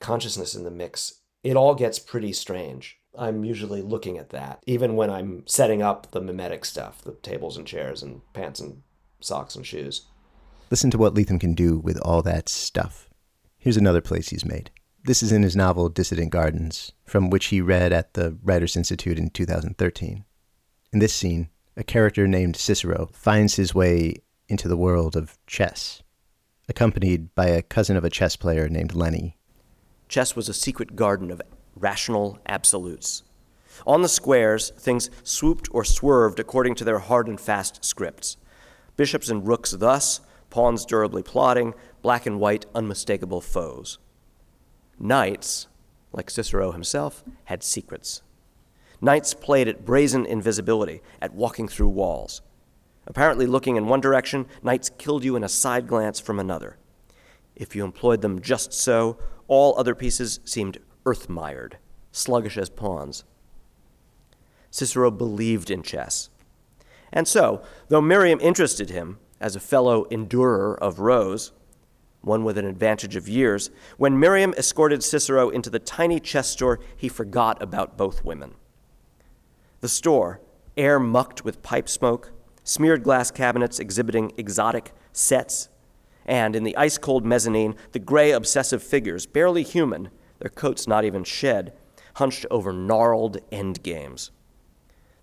[0.00, 2.98] consciousness in the mix, it all gets pretty strange.
[3.16, 7.56] I'm usually looking at that, even when I'm setting up the mimetic stuff, the tables
[7.56, 8.82] and chairs and pants and
[9.20, 10.06] socks and shoes.
[10.70, 13.08] Listen to what Lethem can do with all that stuff.
[13.56, 14.70] Here's another place he's made.
[15.04, 19.18] This is in his novel Dissident Gardens, from which he read at the Writers Institute
[19.18, 20.24] in 2013.
[20.92, 26.02] In this scene, a character named Cicero finds his way into the world of chess,
[26.68, 29.37] accompanied by a cousin of a chess player named Lenny
[30.08, 31.42] Chess was a secret garden of
[31.76, 33.22] rational absolutes.
[33.86, 38.36] On the squares, things swooped or swerved according to their hard and fast scripts.
[38.96, 43.98] Bishops and rooks thus, pawns durably plotting, black and white unmistakable foes.
[44.98, 45.68] Knights,
[46.12, 48.22] like Cicero himself, had secrets.
[49.00, 52.42] Knights played at brazen invisibility, at walking through walls.
[53.06, 56.76] Apparently looking in one direction, knights killed you in a side glance from another.
[57.54, 61.78] If you employed them just so, all other pieces seemed earth mired,
[62.12, 63.24] sluggish as pawns.
[64.70, 66.30] Cicero believed in chess.
[67.12, 71.52] And so, though Miriam interested him as a fellow endurer of rows,
[72.20, 76.80] one with an advantage of years, when Miriam escorted Cicero into the tiny chess store,
[76.96, 78.54] he forgot about both women.
[79.80, 80.40] The store,
[80.76, 82.32] air mucked with pipe smoke,
[82.64, 85.70] smeared glass cabinets exhibiting exotic sets
[86.28, 91.04] and in the ice cold mezzanine, the gray, obsessive figures, barely human, their coats not
[91.04, 91.72] even shed,
[92.16, 94.30] hunched over gnarled endgames.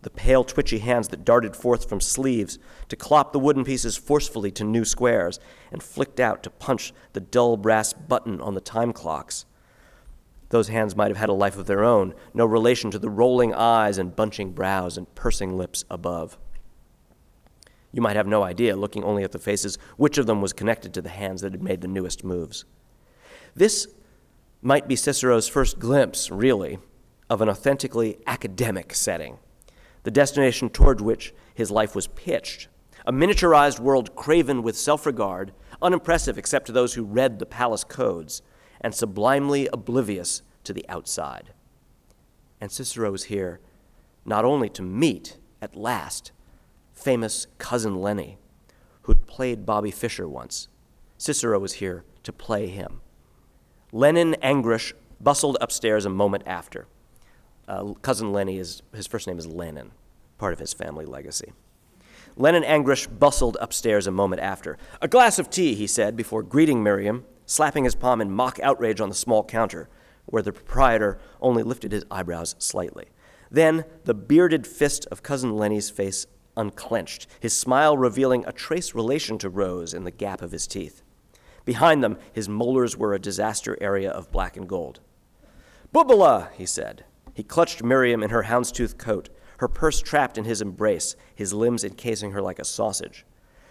[0.01, 4.51] The pale, twitchy hands that darted forth from sleeves to clop the wooden pieces forcefully
[4.51, 5.39] to new squares
[5.71, 9.45] and flicked out to punch the dull brass button on the time clocks.
[10.49, 13.53] Those hands might have had a life of their own, no relation to the rolling
[13.53, 16.37] eyes and bunching brows and pursing lips above.
[17.95, 20.93] You might have no idea, looking only at the faces, which of them was connected
[20.93, 22.65] to the hands that had made the newest moves.
[23.55, 23.87] This
[24.61, 26.77] might be Cicero's first glimpse, really,
[27.29, 29.37] of an authentically academic setting,
[30.03, 32.67] the destination toward which his life was pitched.
[33.05, 37.85] A miniaturized world craven with self regard, unimpressive except to those who read the palace
[37.85, 38.41] codes,
[38.81, 41.53] and sublimely oblivious to the outside.
[42.59, 43.61] And Cicero was here
[44.25, 46.33] not only to meet, at last,
[46.95, 48.37] famous cousin Lenny,
[49.03, 50.67] who'd played Bobby Fischer once.
[51.17, 53.01] Cicero was here to play him.
[53.91, 56.87] Lenin Angrush bustled upstairs a moment after.
[57.67, 59.91] Uh, cousin Lenny is his first name is Lenin.
[60.37, 61.53] part of his family legacy.
[62.35, 64.77] Lenin Angrush bustled upstairs a moment after.
[65.01, 68.99] A glass of tea, he said, before greeting Miriam, slapping his palm in mock outrage
[68.99, 69.87] on the small counter,
[70.25, 73.05] where the proprietor only lifted his eyebrows slightly.
[73.49, 79.37] Then the bearded fist of Cousin Lenny's face unclenched, his smile revealing a trace relation
[79.39, 81.01] to Rose in the gap of his teeth.
[81.65, 84.99] Behind them, his molars were a disaster area of black and gold.
[85.93, 87.05] Bubala, he said.
[87.33, 91.83] He clutched Miriam in her houndstooth coat, her purse trapped in his embrace, his limbs
[91.83, 93.25] encasing her like a sausage,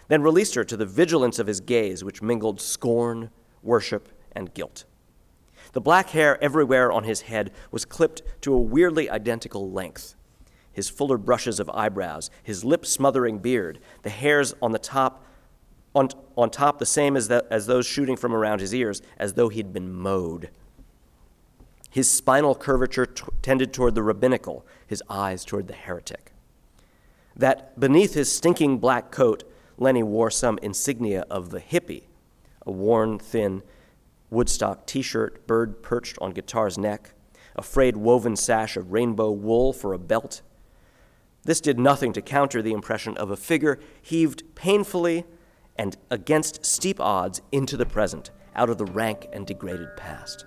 [0.07, 3.29] then released her to the vigilance of his gaze, which mingled scorn,
[3.63, 4.85] worship, and guilt.
[5.73, 10.15] The black hair everywhere on his head was clipped to a weirdly identical length.
[10.75, 15.25] His fuller brushes of eyebrows, his lip smothering beard, the hairs on the top,
[15.95, 19.33] on, on top the same as, the, as those shooting from around his ears, as
[19.33, 20.49] though he'd been mowed.
[21.89, 26.33] His spinal curvature t- tended toward the rabbinical, his eyes toward the heretic.
[27.37, 32.03] That beneath his stinking black coat, Lenny wore some insignia of the hippie
[32.65, 33.63] a worn, thin
[34.29, 37.13] Woodstock t shirt, bird perched on guitar's neck,
[37.55, 40.41] a frayed woven sash of rainbow wool for a belt.
[41.45, 45.25] This did nothing to counter the impression of a figure heaved painfully
[45.75, 50.45] and against steep odds into the present, out of the rank and degraded past.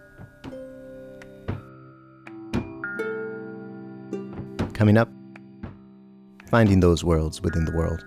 [4.73, 5.09] Coming up,
[6.51, 8.05] finding those worlds within the world.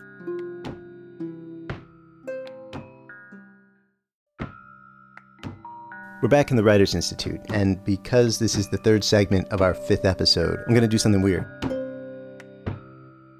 [6.22, 9.74] We're back in the Writers Institute, and because this is the third segment of our
[9.74, 11.71] fifth episode, I'm going to do something weird.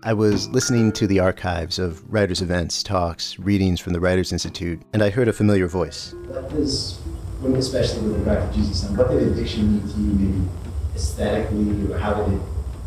[0.04, 4.82] I was listening to the archives of writers' events, talks, readings from the Writers Institute,
[4.94, 6.16] and I heard a familiar voice.
[6.26, 7.00] What does,
[7.44, 10.50] especially with regard to Jesus, And what did addiction mean to you, maybe
[10.96, 12.42] aesthetically, or how did it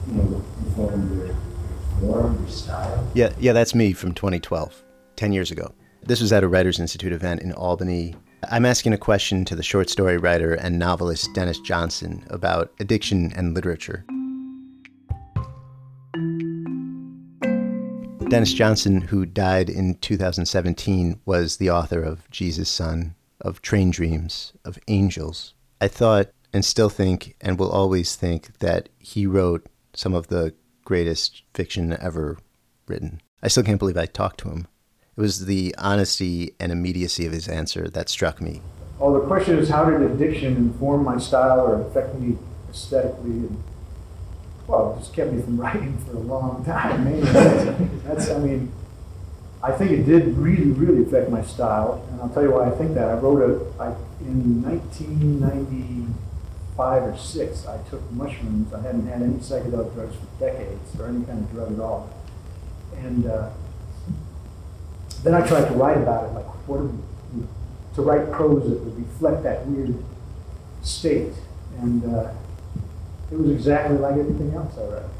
[0.09, 1.37] you know, inform your
[2.01, 3.09] form, your style?
[3.15, 4.83] Yeah, yeah, that's me from 2012,
[5.15, 5.73] 10 years ago.
[6.03, 8.17] This was at a Writers Institute event in Albany.
[8.51, 13.33] I'm asking a question to the short story writer and novelist Denis Johnson about addiction
[13.37, 14.05] and literature.
[18.29, 24.53] Denis Johnson, who died in 2017, was the author of Jesus' Son, of Train Dreams,
[24.65, 25.55] of Angels.
[25.81, 30.55] I thought and still think and will always think that he wrote some of the
[30.85, 32.39] greatest fiction ever
[32.87, 33.21] written.
[33.43, 34.69] I still can't believe I talked to him.
[35.17, 38.63] It was the honesty and immediacy of his answer that struck me.
[39.01, 42.39] Oh, the question is how did addiction inform my style or affect me
[42.71, 43.31] aesthetically?
[43.31, 43.63] And,
[44.67, 47.05] well, it just kept me from writing for a long time.
[47.05, 47.21] Maybe
[48.07, 48.73] that's, I mean,
[49.63, 52.07] I think it did really, really affect my style.
[52.11, 53.09] And I'll tell you why I think that.
[53.09, 56.13] I wrote a, I, in 1990,
[56.77, 58.73] five or six, I took mushrooms.
[58.73, 62.11] I hadn't had any psychedelic drugs for decades or any kind of drug at all.
[62.97, 63.51] And uh,
[65.23, 67.47] then I tried to write about it, like what we,
[67.95, 70.03] to write prose that would reflect that weird
[70.83, 71.33] state.
[71.79, 72.33] And uh,
[73.31, 75.11] it was exactly like everything else I read.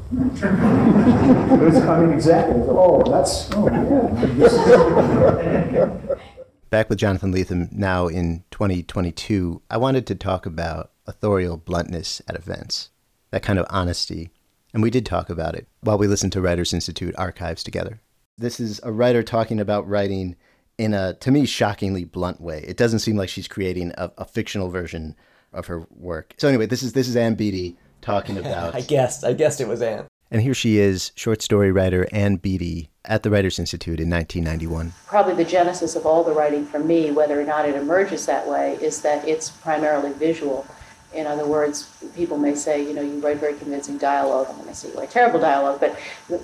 [1.51, 2.61] it was, I mean, exactly.
[2.67, 3.69] Oh, that's, oh,
[5.71, 6.17] yeah.
[6.69, 12.35] Back with Jonathan Lethem now in 2022, I wanted to talk about authorial bluntness at
[12.35, 12.89] events,
[13.31, 14.31] that kind of honesty.
[14.73, 18.01] And we did talk about it while we listened to Writers Institute archives together.
[18.37, 20.35] This is a writer talking about writing
[20.77, 22.63] in a, to me, shockingly blunt way.
[22.67, 25.15] It doesn't seem like she's creating a, a fictional version
[25.53, 26.33] of her work.
[26.37, 28.75] So anyway, this is this is Ann Beattie talking about.
[28.75, 29.25] I guessed.
[29.25, 30.05] I guessed it was Ann.
[30.31, 34.93] And here she is, short story writer Ann Beattie at the Writers Institute in 1991.
[35.05, 38.47] Probably the genesis of all the writing for me, whether or not it emerges that
[38.47, 40.65] way, is that it's primarily visual.
[41.13, 44.73] In other words, people may say, you know, you write very convincing dialogue, and they
[44.73, 45.93] say you write terrible dialogue, but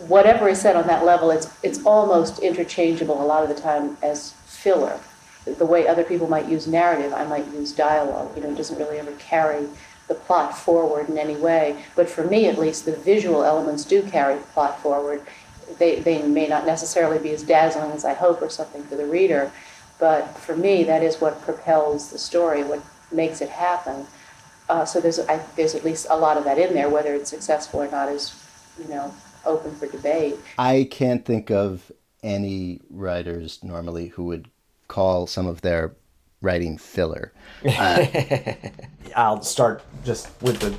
[0.07, 3.97] whatever is said on that level, it's, it's almost interchangeable a lot of the time
[4.01, 4.99] as filler.
[5.43, 8.31] The way other people might use narrative, I might use dialogue.
[8.37, 9.67] You know, it doesn't really ever carry
[10.07, 11.83] the plot forward in any way.
[11.95, 15.21] But for me, at least, the visual elements do carry the plot forward.
[15.79, 19.05] They, they may not necessarily be as dazzling as I hope or something for the
[19.05, 19.51] reader,
[19.99, 24.07] but for me, that is what propels the story, what makes it happen.
[24.67, 26.89] Uh, so there's I, there's at least a lot of that in there.
[26.89, 28.33] Whether it's successful or not is
[28.79, 29.13] you know
[29.45, 30.37] open for debate.
[30.57, 31.91] I can't think of
[32.23, 34.49] any writers normally who would
[34.87, 35.93] call some of their
[36.41, 37.31] writing filler.
[37.65, 38.05] Uh,
[39.15, 40.77] I'll start just with the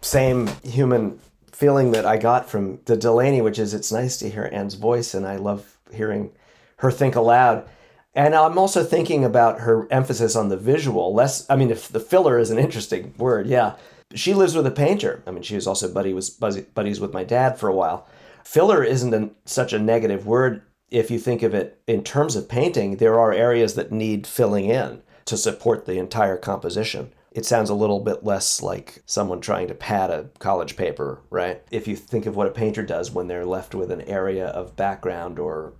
[0.00, 1.18] same human
[1.52, 5.12] feeling that I got from the Delany, which is it's nice to hear Ann's voice,
[5.12, 6.32] and I love hearing
[6.76, 7.68] her think aloud.
[8.14, 11.14] And I'm also thinking about her emphasis on the visual.
[11.14, 13.76] Less, I mean, if the filler is an interesting word, yeah.
[14.14, 15.22] She lives with a painter.
[15.26, 18.08] I mean, she was also buddy was buddies with my dad for a while.
[18.42, 22.48] Filler isn't a, such a negative word if you think of it in terms of
[22.48, 22.96] painting.
[22.96, 27.12] There are areas that need filling in to support the entire composition.
[27.30, 31.62] It sounds a little bit less like someone trying to pad a college paper, right?
[31.70, 34.76] If you think of what a painter does when they're left with an area of
[34.76, 35.74] background or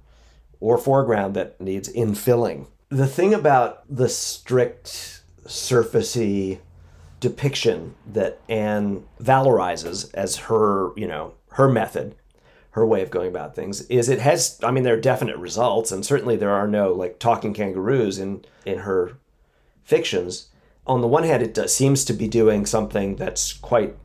[0.60, 2.66] or foreground that needs infilling.
[2.90, 6.60] The thing about the strict surfacey
[7.18, 12.14] depiction that Ann valorizes as her, you know, her method,
[12.72, 15.90] her way of going about things is it has I mean there are definite results
[15.90, 19.18] and certainly there are no like talking kangaroos in in her
[19.82, 20.48] fictions.
[20.86, 23.96] On the one hand it does, seems to be doing something that's quite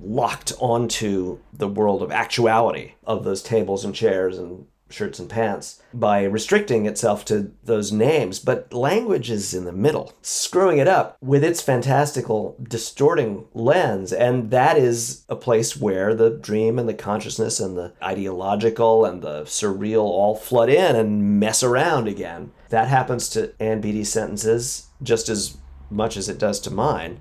[0.00, 5.82] locked onto the world of actuality of those tables and chairs and shirts and pants
[5.92, 11.16] by restricting itself to those names, but language is in the middle, screwing it up
[11.20, 14.12] with its fantastical, distorting lens.
[14.12, 19.22] And that is a place where the dream and the consciousness and the ideological and
[19.22, 22.52] the surreal all flood in and mess around again.
[22.68, 25.56] That happens to Ann Beattie's sentences just as
[25.90, 27.20] much as it does to mine.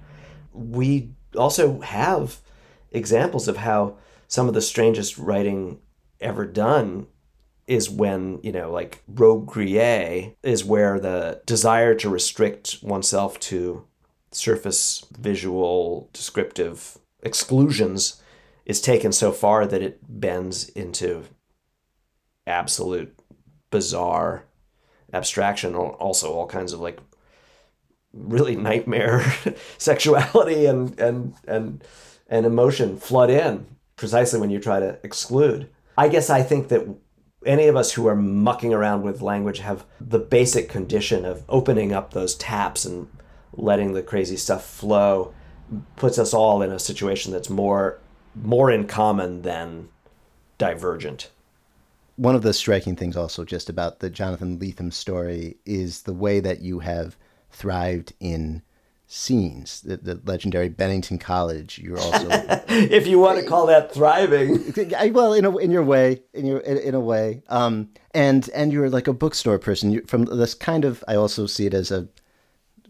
[0.54, 2.38] We also have
[2.92, 3.98] examples of how
[4.28, 5.80] some of the strangest writing
[6.22, 7.08] ever done
[7.68, 13.86] is when, you know, like Robbe-Grillet is where the desire to restrict oneself to
[14.32, 18.22] surface visual descriptive exclusions
[18.66, 21.26] is taken so far that it bends into
[22.48, 23.18] absolute
[23.72, 24.46] bizarre
[25.14, 27.00] abstraction also all kinds of like
[28.14, 29.24] really nightmare
[29.78, 31.84] sexuality and and and
[32.28, 35.70] and emotion flood in precisely when you try to exclude.
[35.98, 36.86] I guess i think that
[37.46, 41.94] any of us who are mucking around with language have the basic condition of opening
[41.94, 43.08] up those taps and
[43.54, 45.34] letting the crazy stuff flow
[45.96, 48.00] puts us all in a situation that's more
[48.36, 49.88] more in common than
[50.58, 51.30] divergent.
[52.18, 56.40] One of the striking things also just about the Jonathan Lethem story is the way
[56.42, 57.18] that you have
[57.52, 58.62] thrived in
[59.08, 59.82] scenes.
[59.82, 61.80] The, the legendary Bennington College.
[61.80, 62.28] You're also,
[62.68, 64.74] if you want to call that thriving,
[65.14, 68.74] well, in a, in your way, in your in, in a way, um, and and
[68.74, 69.92] you're like a bookstore person.
[69.92, 72.08] You, from this kind of, I also see it as a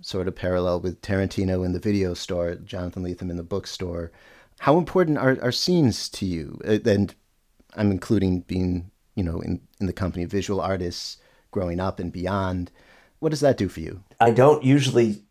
[0.01, 4.11] sort of parallel with Tarantino in the video store, Jonathan Lethem in the bookstore.
[4.59, 6.59] How important are, are scenes to you?
[6.65, 7.13] Uh, and
[7.75, 11.17] I'm including being, you know, in, in the company of visual artists
[11.51, 12.71] growing up and beyond.
[13.19, 14.03] What does that do for you?
[14.19, 15.23] I don't usually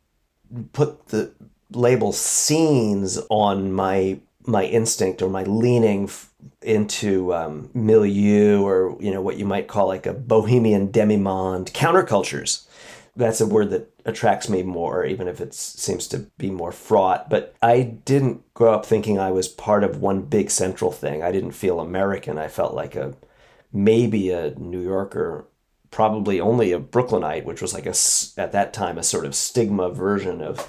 [0.72, 1.32] put the
[1.70, 6.30] label scenes on my my instinct or my leaning f-
[6.60, 12.66] into um, milieu or you know what you might call like a bohemian demimonde countercultures.
[13.16, 17.30] That's a word that attracts me more even if it seems to be more fraught.
[17.30, 21.22] But i didn't grow up thinking i was part of one big central thing.
[21.22, 22.38] I didn't feel american.
[22.38, 23.14] I felt like a
[23.72, 25.46] maybe a new yorker
[25.94, 27.94] probably only a Brooklynite, which was like a
[28.36, 30.68] at that time a sort of stigma version of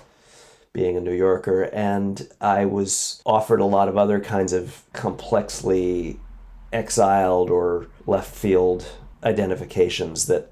[0.71, 6.19] being a New Yorker, and I was offered a lot of other kinds of complexly
[6.71, 8.87] exiled or left field
[9.23, 10.51] identifications that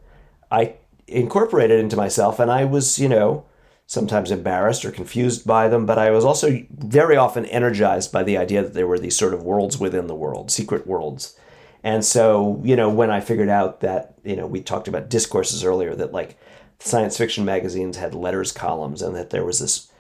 [0.49, 3.45] I incorporated into myself, and I was, you know,
[3.85, 8.37] sometimes embarrassed or confused by them, but I was also very often energized by the
[8.37, 11.37] idea that there were these sort of worlds within the world, secret worlds
[11.83, 15.65] and so, you know, when I figured out that, you know, we talked about discourses
[15.65, 16.37] earlier, that like
[16.79, 19.91] science fiction magazines had letters columns and that there was this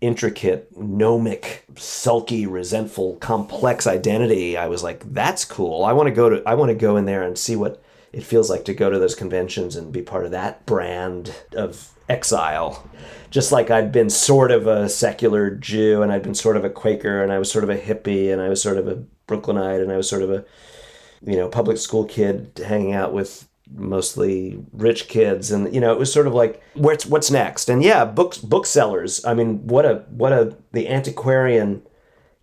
[0.00, 5.84] intricate, gnomic, sulky, resentful, complex identity, I was like, that's cool.
[5.84, 7.82] I want to go to I want to go in there and see what
[8.12, 11.90] it feels like to go to those conventions and be part of that brand of
[12.08, 12.88] exile.
[13.30, 16.70] Just like I'd been sort of a secular Jew and I'd been sort of a
[16.70, 19.80] Quaker and I was sort of a hippie and I was sort of a Brooklynite
[19.80, 20.44] and I was sort of a
[21.26, 25.50] you know, public school kid hanging out with mostly rich kids.
[25.50, 27.68] And you know it was sort of like what's what's next?
[27.68, 29.24] And yeah books booksellers.
[29.24, 31.82] I mean what a what a the antiquarian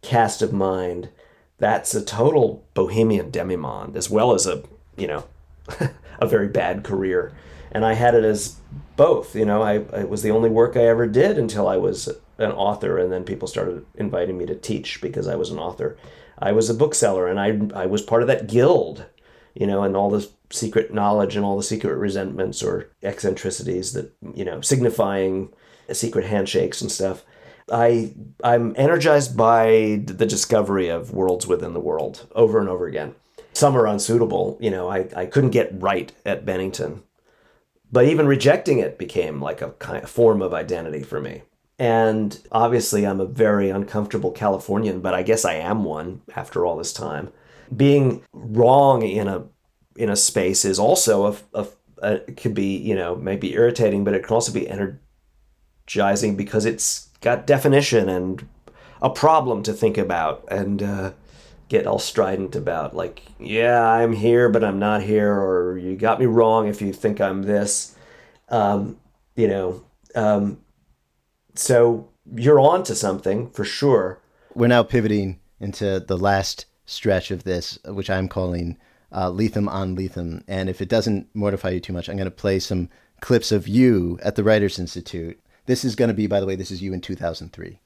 [0.02, 1.10] cast of mind.
[1.58, 4.64] That's a total bohemian demimonde as well as a
[4.98, 5.26] you know
[6.20, 7.34] a very bad career.
[7.72, 8.58] And i had it as
[8.98, 12.10] both you know I, it was the only work i ever did until i was
[12.38, 15.98] an author and then people started inviting me to teach because i was an author
[16.42, 19.06] I was a bookseller and I, I was part of that guild,
[19.54, 24.14] you know, and all the secret knowledge and all the secret resentments or eccentricities that,
[24.34, 25.54] you know, signifying
[25.92, 27.24] secret handshakes and stuff.
[27.72, 28.14] I
[28.44, 33.16] I'm energized by the discovery of worlds within the world over and over again.
[33.54, 37.04] Some are unsuitable, you know, I, I couldn't get right at Bennington.
[37.92, 41.44] But even rejecting it became like a kind of form of identity for me.
[41.82, 46.78] And obviously, I'm a very uncomfortable Californian, but I guess I am one after all
[46.78, 47.32] this time.
[47.76, 49.46] being wrong in a
[49.96, 51.68] in a space is also a, a,
[52.04, 57.10] a could be you know maybe irritating, but it can also be energizing because it's
[57.20, 58.48] got definition and
[59.02, 61.12] a problem to think about and uh,
[61.68, 66.20] get all strident about like yeah i'm here but i'm not here or you got
[66.20, 67.96] me wrong if you think i'm this
[68.50, 68.98] um,
[69.36, 70.61] you know um,
[71.56, 74.20] so you're on to something for sure
[74.54, 78.78] We're now pivoting into the last stretch of this, which I'm calling
[79.12, 80.43] uh, Lethem on Lethem.
[80.47, 82.89] And if it doesn't mortify you too much, I'm going to play some
[83.22, 85.39] clips of you at the Writers Institute.
[85.68, 87.80] This is going to be, by the way, this is you in 2003.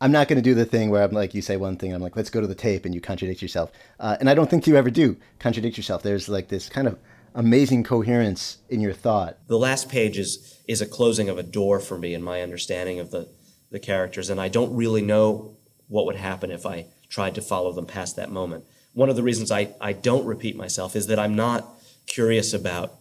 [0.00, 2.00] I'm not going to do the thing where I'm like, you say one thing, I'm
[2.00, 3.72] like, let's go to the tape, and you contradict yourself.
[3.98, 6.02] Uh, and I don't think you ever do contradict yourself.
[6.02, 6.98] There's like this kind of
[7.38, 9.38] amazing coherence in your thought.
[9.46, 12.98] The last page is, is a closing of a door for me in my understanding
[12.98, 13.28] of the,
[13.70, 17.72] the characters, and I don't really know what would happen if I tried to follow
[17.72, 18.64] them past that moment.
[18.92, 21.64] One of the reasons I, I don't repeat myself is that I'm not
[22.06, 22.94] curious about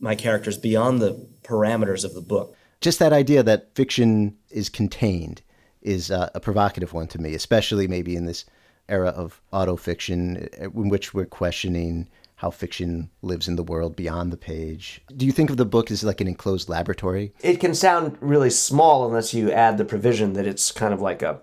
[0.00, 2.56] my characters beyond the parameters of the book.
[2.80, 5.42] just that idea that fiction is contained
[5.82, 8.46] is uh, a provocative one to me, especially maybe in this
[8.88, 12.08] era of autofiction uh, in which we're questioning
[12.42, 15.00] how fiction lives in the world beyond the page.
[15.16, 17.32] Do you think of the book as like an enclosed laboratory?
[17.40, 21.22] it can sound really small unless you add the provision that it's kind of like
[21.22, 21.40] a,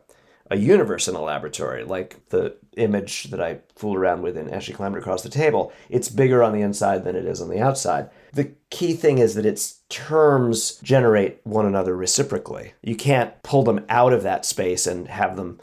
[0.52, 4.66] a universe in a laboratory, like the image that I fooled around with in As
[4.66, 5.72] She Climbed Across the Table.
[5.90, 8.10] It's bigger on the inside than it is on the outside.
[8.34, 12.74] The key thing is that its terms generate one another reciprocally.
[12.84, 15.62] You can't pull them out of that space and have them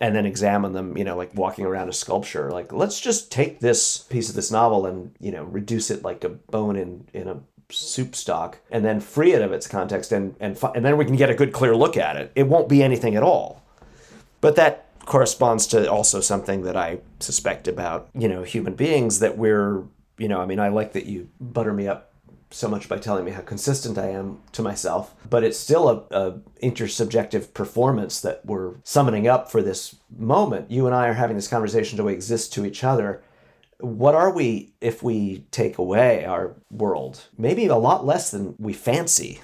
[0.00, 2.50] and then examine them, you know, like walking around a sculpture.
[2.50, 6.22] Like, let's just take this piece of this novel and, you know, reduce it like
[6.22, 7.40] a bone in, in a
[7.70, 11.16] soup stock and then free it of its context and, and, and then we can
[11.16, 12.30] get a good clear look at it.
[12.34, 13.62] It won't be anything at all.
[14.42, 19.38] But that corresponds to also something that I suspect about, you know, human beings that
[19.38, 19.82] we're,
[20.18, 22.12] you know, I mean, I like that you butter me up
[22.50, 26.16] so much by telling me how consistent I am to myself, but it's still a,
[26.16, 26.32] a
[26.62, 30.70] intersubjective performance that we're summoning up for this moment.
[30.70, 33.22] You and I are having this conversation to exist to each other.
[33.78, 37.24] What are we if we take away our world?
[37.36, 39.40] Maybe a lot less than we fancy.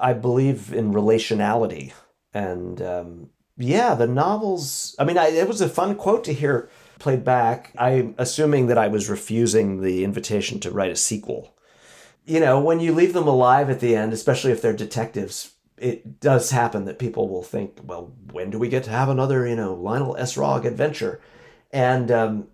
[0.00, 1.92] I believe in relationality.
[2.34, 6.68] And um, yeah, the novels, I mean, I, it was a fun quote to hear
[6.98, 7.72] played back.
[7.78, 11.54] I'm assuming that I was refusing the invitation to write a sequel
[12.24, 16.20] you know, when you leave them alive at the end, especially if they're detectives, it
[16.20, 19.56] does happen that people will think, well, when do we get to have another, you
[19.56, 21.20] know, Lionel Essrog adventure?
[21.72, 22.48] And um,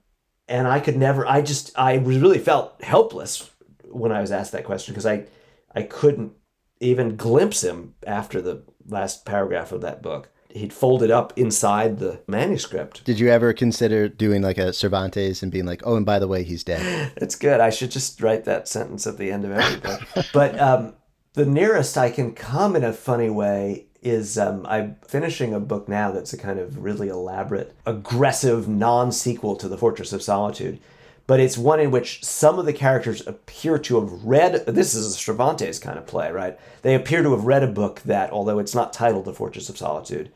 [0.49, 1.27] and I could never.
[1.27, 3.51] I just I really felt helpless
[3.85, 5.27] when I was asked that question because I
[5.75, 6.33] I couldn't
[6.81, 10.31] even glimpse him after the last paragraph of that book.
[10.57, 13.05] He'd folded up inside the manuscript.
[13.05, 16.29] Did you ever consider doing like a Cervantes and being like, oh, and by the
[16.29, 17.13] way, he's dead?
[17.17, 17.61] It's good.
[17.61, 20.27] I should just write that sentence at the end of every book.
[20.33, 20.95] but um,
[21.35, 25.89] the nearest I can come in a funny way is um, I'm finishing a book
[25.89, 30.81] now that's a kind of really elaborate, aggressive non sequel to The Fortress of Solitude.
[31.27, 34.65] But it's one in which some of the characters appear to have read.
[34.67, 36.59] This is a Cervantes kind of play, right?
[36.83, 39.77] They appear to have read a book that, although it's not titled The Fortress of
[39.77, 40.31] Solitude,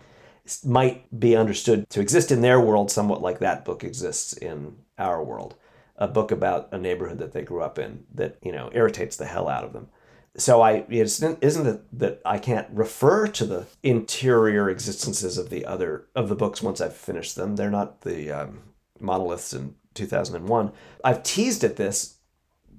[0.65, 5.23] might be understood to exist in their world somewhat like that book exists in our
[5.23, 5.55] world.
[5.97, 9.27] A book about a neighborhood that they grew up in that, you know, irritates the
[9.27, 9.89] hell out of them.
[10.37, 15.51] So I it isn't isn't it that I can't refer to the interior existences of
[15.51, 17.57] the other of the books once I've finished them.
[17.57, 18.63] They're not the um,
[19.01, 20.73] monoliths in 2001.
[21.05, 22.19] I've teased at this,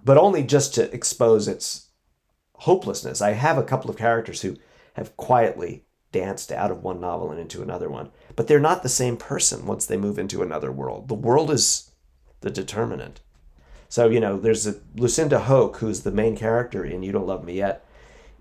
[0.03, 1.89] but only just to expose its
[2.55, 3.21] hopelessness.
[3.21, 4.55] I have a couple of characters who
[4.93, 8.89] have quietly danced out of one novel and into another one, but they're not the
[8.89, 11.07] same person once they move into another world.
[11.07, 11.91] The world is
[12.41, 13.21] the determinant.
[13.87, 17.43] So, you know, there's a Lucinda Hoke, who's the main character in You Don't Love
[17.43, 17.85] Me Yet,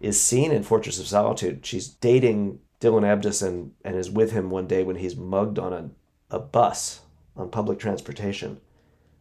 [0.00, 1.66] is seen in Fortress of Solitude.
[1.66, 5.72] She's dating Dylan Ebdus and, and is with him one day when he's mugged on
[5.72, 5.90] a,
[6.30, 7.00] a bus
[7.36, 8.60] on public transportation,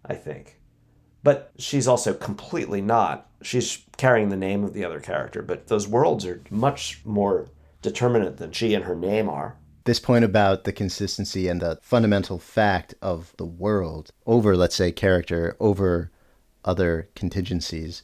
[0.06, 0.60] I think.
[1.24, 3.30] But she's also completely not.
[3.42, 7.50] She's carrying the name of the other character, but those worlds are much more
[7.82, 9.56] determinate than she and her name are.
[9.86, 14.92] This point about the consistency and the fundamental fact of the world over, let's say,
[14.92, 16.12] character, over
[16.66, 18.04] other contingencies,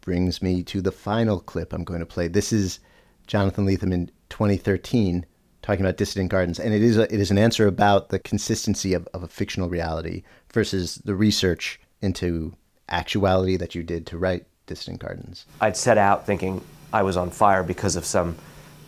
[0.00, 2.26] brings me to the final clip I'm going to play.
[2.26, 2.80] This is
[3.26, 5.26] Jonathan Lethem in 2013
[5.62, 8.94] talking about Dissident Gardens, and it is a, it is an answer about the consistency
[8.94, 12.54] of, of a fictional reality versus the research into
[12.88, 15.44] actuality that you did to write Dissident Gardens.
[15.60, 16.62] I'd set out thinking
[16.92, 18.36] I was on fire because of some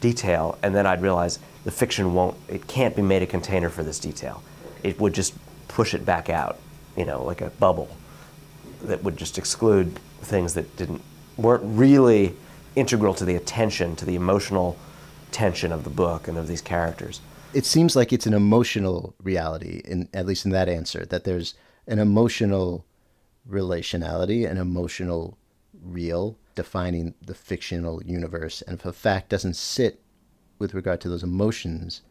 [0.03, 3.83] detail, and then I'd realize the fiction won't, it can't be made a container for
[3.83, 4.43] this detail.
[4.83, 5.33] It would just
[5.69, 6.59] push it back out.
[6.97, 7.97] you know, like a bubble
[8.83, 11.03] that would just exclude things that didn't
[11.37, 12.35] weren't really
[12.77, 14.77] integral to the attention, to the emotional
[15.31, 17.21] tension of the book and of these characters.
[17.55, 21.55] It seems like it's an emotional reality, in at least in that answer, that there's
[21.87, 22.85] an emotional
[23.49, 25.39] relationality, an emotional
[25.83, 28.63] real defining the fictional universe.
[28.63, 30.03] And if a fact doesn't sit
[30.59, 32.03] with regard to those emotions,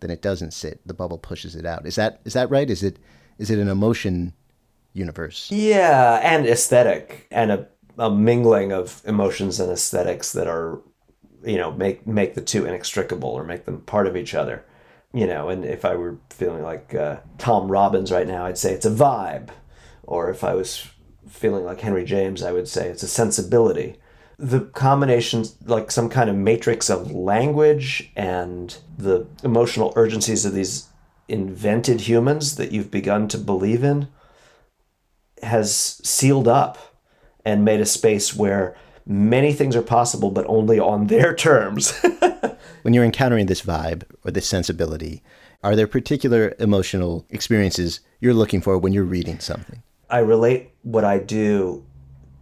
[0.00, 0.80] then it doesn't sit.
[0.86, 1.86] The bubble pushes it out.
[1.86, 2.68] Is that is that right?
[2.68, 2.98] Is it
[3.38, 4.34] is it an emotion
[4.92, 5.50] universe?
[5.50, 10.80] Yeah, and aesthetic and a, a mingling of emotions and aesthetics that are,
[11.44, 14.64] you know, make make the two inextricable or make them part of each other.
[15.12, 18.72] You know, and if I were feeling like uh, Tom Robbins right now, I'd say
[18.72, 19.50] it's a vibe.
[20.04, 20.88] Or if I was
[21.28, 23.96] feeling like Henry James, I would say it's a sensibility.
[24.38, 30.88] The combination, like some kind of matrix of language and the emotional urgencies of these
[31.28, 34.08] invented humans that you've begun to believe in,
[35.42, 36.78] has sealed up
[37.44, 41.92] and made a space where many things are possible, but only on their terms.
[42.82, 45.22] when you're encountering this vibe or this sensibility,
[45.62, 49.82] are there particular emotional experiences you're looking for when you're reading something?
[50.10, 51.84] I relate what I do,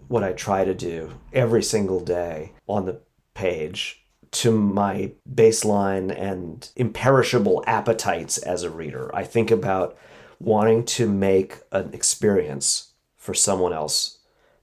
[0.08, 3.00] what I try to do every single day on the
[3.34, 9.14] page to my baseline and imperishable appetites as a reader.
[9.14, 9.96] I think about
[10.40, 14.18] wanting to make an experience for someone else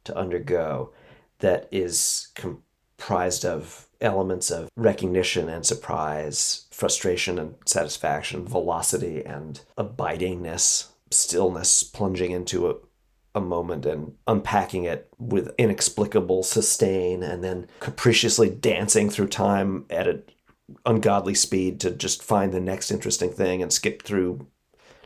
[0.05, 0.91] to undergo
[1.39, 10.87] that is comprised of elements of recognition and surprise, frustration and satisfaction, velocity and abidingness,
[11.11, 12.75] stillness, plunging into a,
[13.35, 20.07] a moment and unpacking it with inexplicable sustain and then capriciously dancing through time at
[20.07, 20.23] an
[20.85, 24.47] ungodly speed to just find the next interesting thing and skip through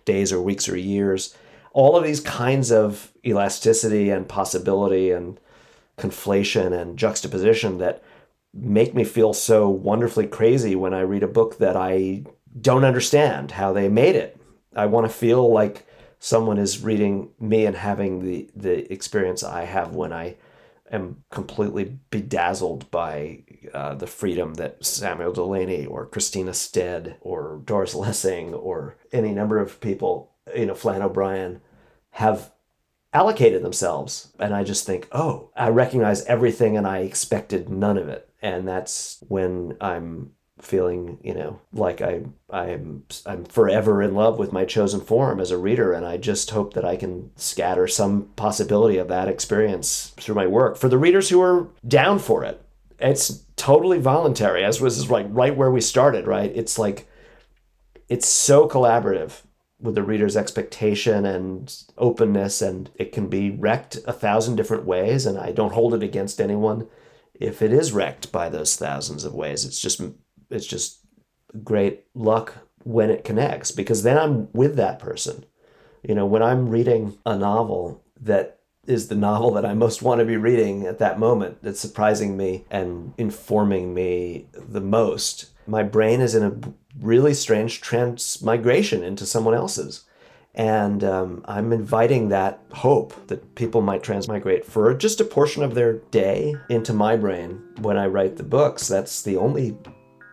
[0.06, 1.36] days or weeks or years.
[1.74, 5.40] All of these kinds of elasticity and possibility and
[5.98, 8.04] conflation and juxtaposition that
[8.54, 12.24] make me feel so wonderfully crazy when I read a book that I
[12.60, 14.40] don't understand how they made it.
[14.76, 15.86] I want to feel like
[16.20, 20.36] someone is reading me and having the the experience I have when I
[20.92, 23.44] am completely bedazzled by
[23.74, 29.60] uh, the freedom that Samuel Delany or Christina Stead or Doris Lessing or any number
[29.60, 31.62] of people, you know, Flann O'Brien,
[32.12, 32.52] have
[33.14, 34.34] allocated themselves.
[34.40, 38.30] And I just think, oh, I recognize everything and I expected none of it.
[38.42, 40.32] And that's when I'm
[40.62, 45.52] feeling you know like i i'm i'm forever in love with my chosen form as
[45.52, 50.14] a reader and i just hope that i can scatter some possibility of that experience
[50.18, 50.78] through my work.
[50.78, 52.62] For the readers who are down for it
[53.02, 54.64] it's totally voluntary.
[54.64, 56.52] As was like right where we started right?
[56.54, 57.08] It's like
[58.10, 59.42] it's so collaborative
[59.80, 65.26] with the reader's expectation and openness and it can be wrecked a thousand different ways
[65.26, 66.86] and i don't hold it against anyone
[67.40, 69.66] if it is wrecked by those thousands of ways.
[69.66, 70.02] It's just
[70.50, 71.00] it's just
[71.64, 75.46] great luck when it connects because then I'm with that person.
[76.04, 80.20] You know, when I'm reading a novel that is the novel that I most want
[80.20, 85.52] to be reading at that moment that's surprising me and informing me the most.
[85.68, 90.06] My brain is in a really strange transmigration into someone else's.
[90.56, 95.76] And um, I'm inviting that hope that people might transmigrate for just a portion of
[95.76, 98.88] their day into my brain when I write the books.
[98.88, 99.78] That's the only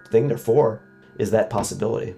[0.06, 0.82] thing they're for
[1.18, 2.14] is that possibility.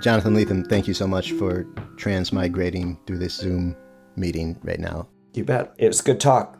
[0.00, 1.64] Jonathan Lethem, thank you so much for
[1.96, 3.76] transmigrating through this Zoom
[4.16, 5.08] meeting right now.
[5.34, 5.74] You bet.
[5.78, 6.56] It was good talk.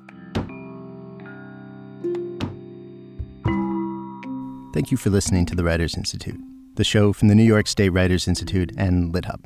[4.74, 6.38] Thank you for listening to the Writers Institute,
[6.74, 9.44] the show from the New York State Writers Institute and LitHub.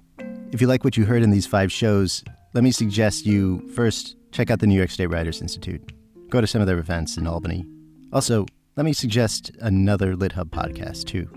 [0.52, 2.22] If you like what you heard in these five shows,
[2.52, 5.92] let me suggest you first check out the New York State Writers Institute.
[6.28, 7.64] Go to some of their events in Albany.
[8.12, 8.46] Also,
[8.76, 11.28] let me suggest another LitHub podcast, too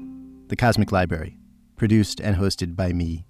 [0.48, 1.38] The Cosmic Library,
[1.76, 3.26] produced and hosted by me.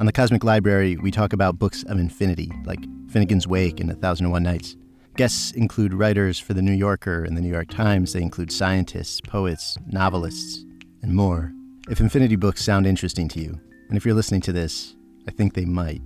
[0.00, 3.94] On The Cosmic Library, we talk about books of infinity, like Finnegans Wake and A
[3.94, 4.76] Thousand and One Nights.
[5.16, 8.12] Guests include writers for The New Yorker and The New York Times.
[8.12, 10.64] They include scientists, poets, novelists,
[11.02, 11.52] and more.
[11.88, 14.96] If infinity books sound interesting to you, and if you're listening to this,
[15.28, 16.02] I think they might,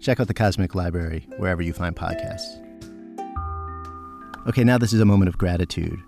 [0.00, 2.62] check out The Cosmic Library wherever you find podcasts.
[4.46, 5.98] Okay, now this is a moment of gratitude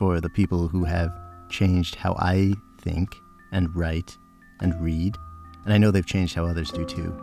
[0.00, 1.12] for the people who have
[1.50, 3.14] changed how I think
[3.52, 4.16] and write
[4.60, 5.14] and read,
[5.66, 7.14] and I know they've changed how others do too.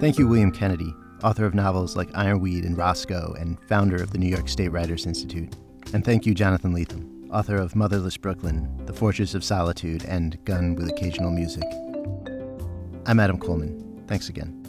[0.00, 4.18] Thank you, William Kennedy, author of novels like Ironweed and Roscoe, and founder of the
[4.18, 5.54] New York State Writers Institute.
[5.94, 10.74] And thank you, Jonathan Lethem, author of Motherless Brooklyn, The Fortress of Solitude, and Gun
[10.74, 11.62] with Occasional Music.
[13.06, 14.02] I'm Adam Colman.
[14.08, 14.59] Thanks again.